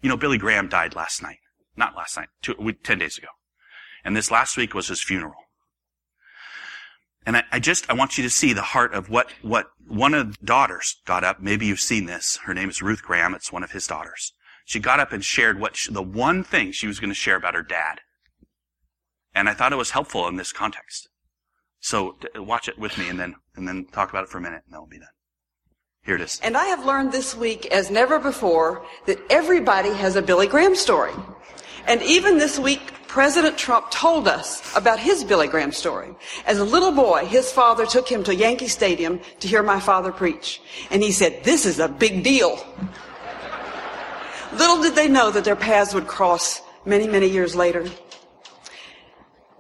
[0.02, 1.38] you know, Billy Graham died last night.
[1.76, 3.28] Not last night, two, we, 10 days ago.
[4.04, 5.34] And this last week was his funeral.
[7.26, 10.14] And I, I just, I want you to see the heart of what, what one
[10.14, 11.40] of the daughters got up.
[11.40, 12.38] Maybe you've seen this.
[12.44, 13.34] Her name is Ruth Graham.
[13.34, 14.32] It's one of his daughters.
[14.64, 17.36] She got up and shared what she, the one thing she was going to share
[17.36, 18.00] about her dad.
[19.34, 21.08] And I thought it was helpful in this context.
[21.80, 24.62] So watch it with me and then, and then talk about it for a minute
[24.66, 25.08] and then we'll be done.
[26.04, 26.40] Here it is.
[26.42, 30.74] And I have learned this week, as never before, that everybody has a Billy Graham
[30.74, 31.12] story.
[31.86, 36.14] And even this week, President Trump told us about his Billy Graham story.
[36.46, 40.12] As a little boy, his father took him to Yankee Stadium to hear my father
[40.12, 40.60] preach.
[40.90, 42.64] And he said, this is a big deal.
[44.52, 47.86] Little did they know that their paths would cross many, many years later.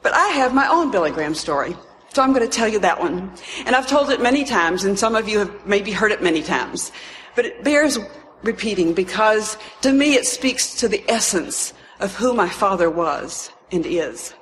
[0.02, 1.76] But I have my own Billy Graham story.
[2.12, 3.30] So I'm going to tell you that one.
[3.66, 6.42] And I've told it many times, and some of you have maybe heard it many
[6.42, 6.90] times.
[7.36, 7.98] But it bears
[8.42, 13.86] repeating because to me it speaks to the essence of who my father was and
[13.86, 14.34] is.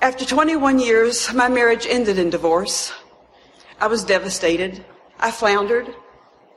[0.00, 2.92] After 21 years, my marriage ended in divorce.
[3.80, 4.84] I was devastated.
[5.20, 5.94] I floundered.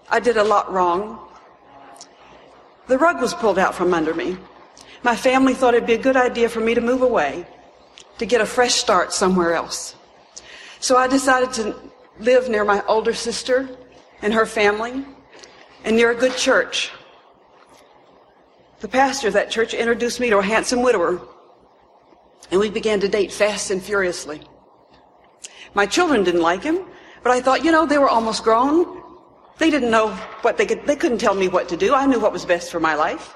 [0.09, 1.19] I did a lot wrong.
[2.87, 4.37] The rug was pulled out from under me.
[5.05, 7.45] My family thought it'd be a good idea for me to move away,
[8.17, 9.95] to get a fresh start somewhere else.
[10.79, 11.75] So I decided to
[12.19, 13.69] live near my older sister
[14.23, 15.05] and her family
[15.83, 16.91] and near a good church.
[18.79, 21.21] The pastor of that church introduced me to a handsome widower,
[22.49, 24.41] and we began to date fast and furiously.
[25.75, 26.79] My children didn't like him,
[27.21, 29.03] but I thought, you know, they were almost grown.
[29.59, 31.93] They didn't know what they could, they couldn't tell me what to do.
[31.93, 33.35] I knew what was best for my life.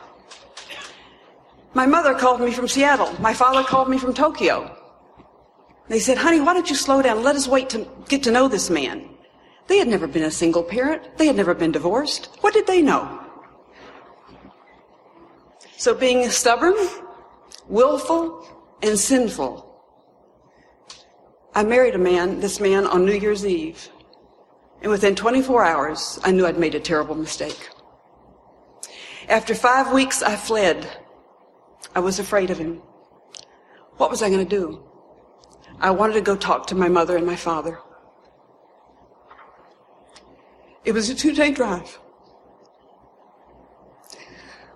[1.74, 3.14] My mother called me from Seattle.
[3.20, 4.76] My father called me from Tokyo.
[5.88, 7.24] They said, honey, why don't you slow down?
[7.24, 9.10] Let us wait to get to know this man.
[9.68, 11.18] They had never been a single parent.
[11.18, 12.30] They had never been divorced.
[12.42, 13.20] What did they know?
[15.78, 16.76] So being stubborn,
[17.68, 18.48] willful,
[18.82, 19.66] and sinful,
[21.54, 23.90] I married a man, this man, on New Year's Eve.
[24.82, 27.70] And within 24 hours, I knew I'd made a terrible mistake.
[29.28, 30.90] After five weeks, I fled
[31.96, 32.82] I was afraid of him.
[33.98, 34.84] What was I going to do?
[35.80, 37.80] I wanted to go talk to my mother and my father.
[40.86, 42.00] It was a two day drive.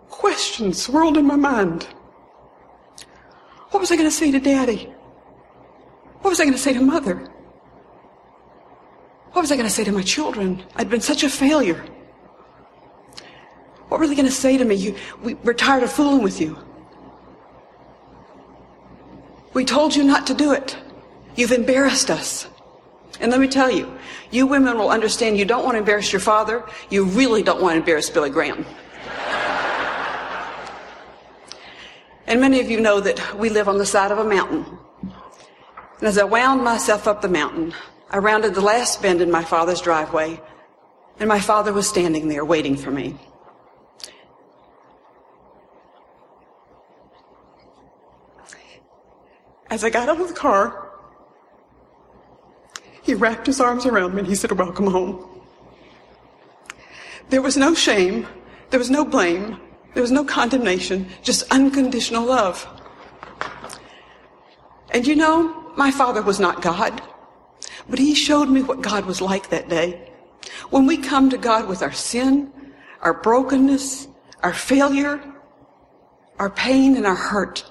[0.10, 1.84] Questions swirled in my mind.
[3.72, 4.94] What was I going to say to daddy?
[6.22, 7.30] What was I going to say to mother?
[9.32, 10.64] What was I going to say to my children?
[10.76, 11.84] I'd been such a failure.
[13.88, 14.76] What were they going to say to me?
[14.76, 16.58] You, we, we're tired of fooling with you.
[19.54, 20.78] We told you not to do it.
[21.36, 22.48] You've embarrassed us.
[23.20, 23.94] And let me tell you,
[24.32, 26.64] you women will understand you don't want to embarrass your father.
[26.90, 28.66] You really don't want to embarrass Billy Graham.
[32.28, 34.66] and many of you know that we live on the side of a mountain.
[35.02, 37.74] And as I wound myself up the mountain,
[38.10, 40.42] I rounded the last bend in my father's driveway,
[41.20, 43.18] and my father was standing there waiting for me.
[49.74, 50.88] As I got out of the car,
[53.02, 55.28] he wrapped his arms around me and he said, Welcome home.
[57.32, 58.28] There was no shame,
[58.70, 59.60] there was no blame,
[59.96, 62.68] there was no condemnation, just unconditional love.
[64.92, 67.02] And you know, my father was not God,
[67.90, 70.08] but he showed me what God was like that day.
[70.70, 72.54] When we come to God with our sin,
[73.02, 74.08] our brokenness,
[74.44, 75.20] our failure,
[76.38, 77.66] our pain, and our hurt,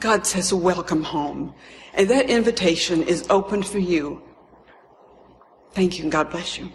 [0.00, 1.54] God says, Welcome home.
[1.94, 4.22] And that invitation is open for you.
[5.72, 6.70] Thank you, and God bless you.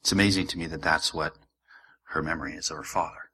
[0.00, 1.34] It's amazing to me that that's what
[2.08, 3.30] her memory is of her father,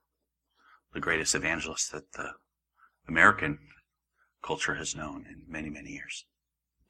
[0.93, 2.32] the greatest evangelist that the
[3.09, 3.59] American
[4.43, 6.24] culture has known in many, many years.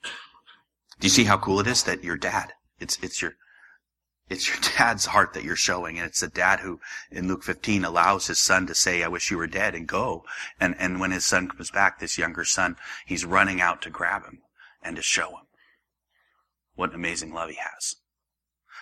[0.03, 3.35] Do you see how cool it is that your dad, it's, it's your,
[4.31, 5.99] it's your dad's heart that you're showing.
[5.99, 9.31] And it's the dad who, in Luke 15, allows his son to say, I wish
[9.31, 10.25] you were dead and go.
[10.61, 12.77] And, and when his son comes back, this younger son,
[13.07, 14.41] he's running out to grab him
[14.83, 15.47] and to show him
[16.75, 17.97] what an amazing love he has.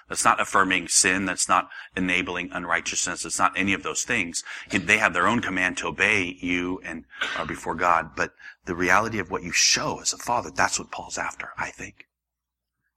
[0.09, 1.25] That's not affirming sin.
[1.25, 3.25] That's not enabling unrighteousness.
[3.25, 4.45] It's not any of those things.
[4.71, 7.05] They have their own command to obey you and
[7.37, 8.11] are before God.
[8.15, 8.33] But
[8.67, 12.07] the reality of what you show as a father, that's what Paul's after, I think.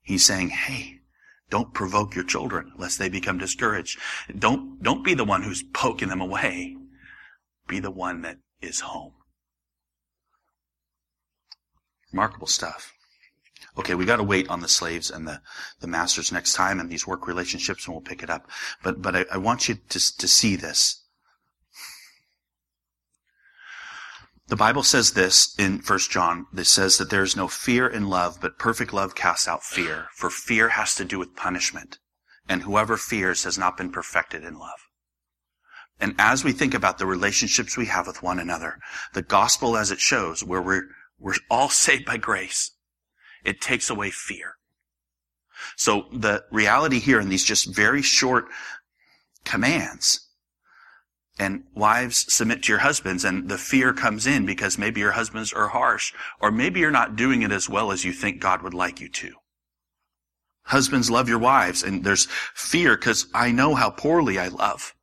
[0.01, 0.98] He's saying, hey,
[1.49, 3.99] don't provoke your children lest they become discouraged.
[4.37, 6.75] Don't, don't be the one who's poking them away.
[7.67, 9.13] Be the one that is home.
[12.11, 12.93] Remarkable stuff.
[13.77, 15.41] Okay, we gotta wait on the slaves and the,
[15.79, 18.49] the masters next time and these work relationships and we'll pick it up.
[18.83, 21.03] But, but I, I want you to, to see this.
[24.49, 26.47] The Bible says this in 1 John.
[26.57, 30.07] It says that there is no fear in love, but perfect love casts out fear.
[30.15, 31.99] For fear has to do with punishment.
[32.47, 34.79] And whoever fears has not been perfected in love.
[35.99, 38.79] And as we think about the relationships we have with one another,
[39.13, 40.87] the gospel as it shows, where we're,
[41.19, 42.71] we're all saved by grace,
[43.45, 44.55] it takes away fear.
[45.75, 48.45] So the reality here in these just very short
[49.45, 50.28] commands
[51.39, 55.53] and wives submit to your husbands and the fear comes in because maybe your husbands
[55.53, 58.73] are harsh or maybe you're not doing it as well as you think God would
[58.73, 59.33] like you to.
[60.63, 64.93] Husbands love your wives and there's fear because I know how poorly I love.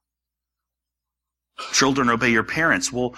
[1.72, 2.92] Children obey your parents.
[2.92, 3.14] Well,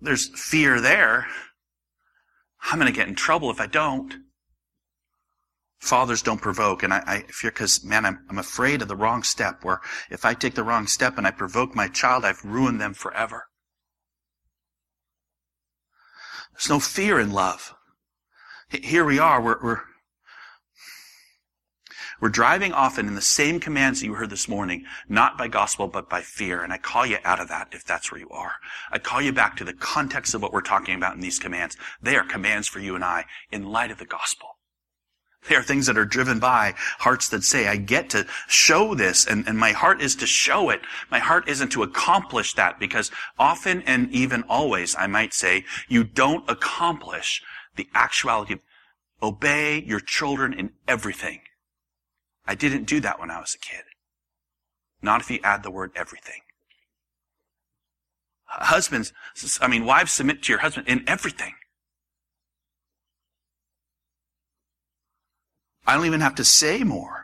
[0.00, 1.26] there's fear there.
[2.62, 4.14] I'm going to get in trouble if I don't.
[5.82, 9.24] Fathers don't provoke, and I, I fear because, man, I'm, I'm afraid of the wrong
[9.24, 9.80] step, where
[10.12, 13.46] if I take the wrong step and I provoke my child, I've ruined them forever.
[16.52, 17.74] There's no fear in love.
[18.68, 19.80] Here we are, we're, we're
[22.20, 25.88] we're driving often in the same commands that you heard this morning, not by gospel,
[25.88, 26.62] but by fear.
[26.62, 28.52] And I call you out of that if that's where you are.
[28.92, 31.76] I call you back to the context of what we're talking about in these commands.
[32.00, 34.51] They are commands for you and I in light of the gospel.
[35.48, 39.26] They are things that are driven by hearts that say, I get to show this
[39.26, 40.80] and, and my heart is to show it.
[41.10, 46.04] My heart isn't to accomplish that because often and even always, I might say, you
[46.04, 47.42] don't accomplish
[47.74, 48.60] the actuality of
[49.20, 51.40] obey your children in everything.
[52.46, 53.84] I didn't do that when I was a kid.
[55.00, 56.42] Not if you add the word everything.
[58.46, 59.12] Husbands,
[59.60, 61.54] I mean, wives submit to your husband in everything.
[65.86, 67.22] I don't even have to say more.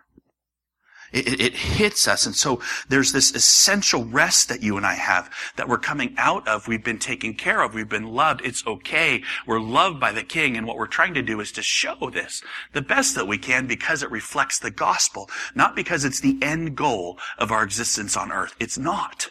[1.11, 2.27] It, it, hits us.
[2.27, 6.47] And so there's this essential rest that you and I have that we're coming out
[6.47, 6.69] of.
[6.69, 7.73] We've been taken care of.
[7.73, 8.43] We've been loved.
[8.45, 9.23] It's okay.
[9.47, 10.57] We're loved by the King.
[10.57, 12.43] And what we're trying to do is to show this
[12.75, 16.77] the best that we can because it reflects the gospel, not because it's the end
[16.77, 18.55] goal of our existence on earth.
[18.61, 19.31] It's not.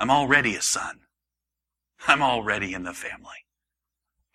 [0.00, 1.00] I'm already a son.
[2.08, 3.46] I'm already in the family.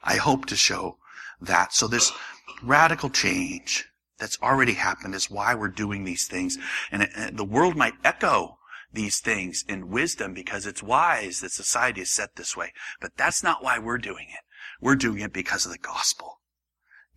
[0.04, 0.98] I hope to show
[1.42, 1.74] that.
[1.74, 2.12] So this
[2.64, 3.86] radical change
[4.20, 6.58] that's already happened is why we're doing these things.
[6.92, 8.58] And, it, and the world might echo
[8.92, 12.74] these things in wisdom because it's wise that society is set this way.
[13.00, 14.40] But that's not why we're doing it.
[14.82, 16.40] We're doing it because of the gospel.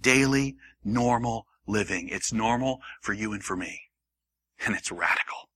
[0.01, 2.09] Daily, normal living.
[2.09, 3.83] It's normal for you and for me.
[4.65, 5.49] And it's radical.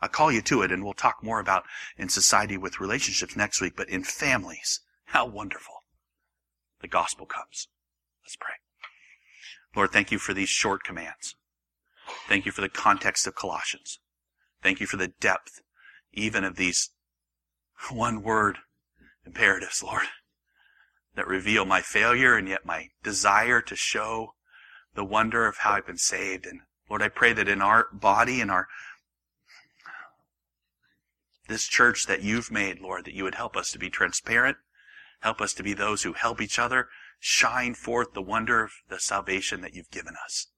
[0.00, 1.64] I'll call you to it and we'll talk more about
[1.98, 5.84] in society with relationships next week, but in families, how wonderful
[6.80, 7.68] the gospel comes.
[8.24, 8.54] Let's pray.
[9.74, 11.36] Lord, thank you for these short commands.
[12.28, 14.00] Thank you for the context of Colossians.
[14.62, 15.62] Thank you for the depth
[16.12, 16.90] even of these
[17.90, 18.58] one word
[19.24, 20.06] imperatives, Lord,
[21.14, 24.34] that reveal my failure and yet my desire to show
[24.94, 26.46] the wonder of how I've been saved.
[26.46, 28.68] And Lord, I pray that in our body in our
[31.48, 34.56] this church that you've made, Lord, that you would help us to be transparent,
[35.20, 36.88] help us to be those who help each other,
[37.20, 40.48] shine forth the wonder of the salvation that you've given us.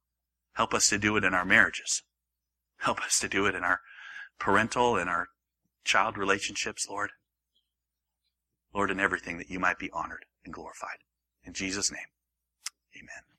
[0.55, 2.03] Help us to do it in our marriages.
[2.79, 3.81] Help us to do it in our
[4.39, 5.29] parental and our
[5.85, 7.11] child relationships, Lord.
[8.73, 10.99] Lord, in everything that you might be honored and glorified.
[11.45, 12.07] In Jesus' name,
[12.97, 13.32] amen.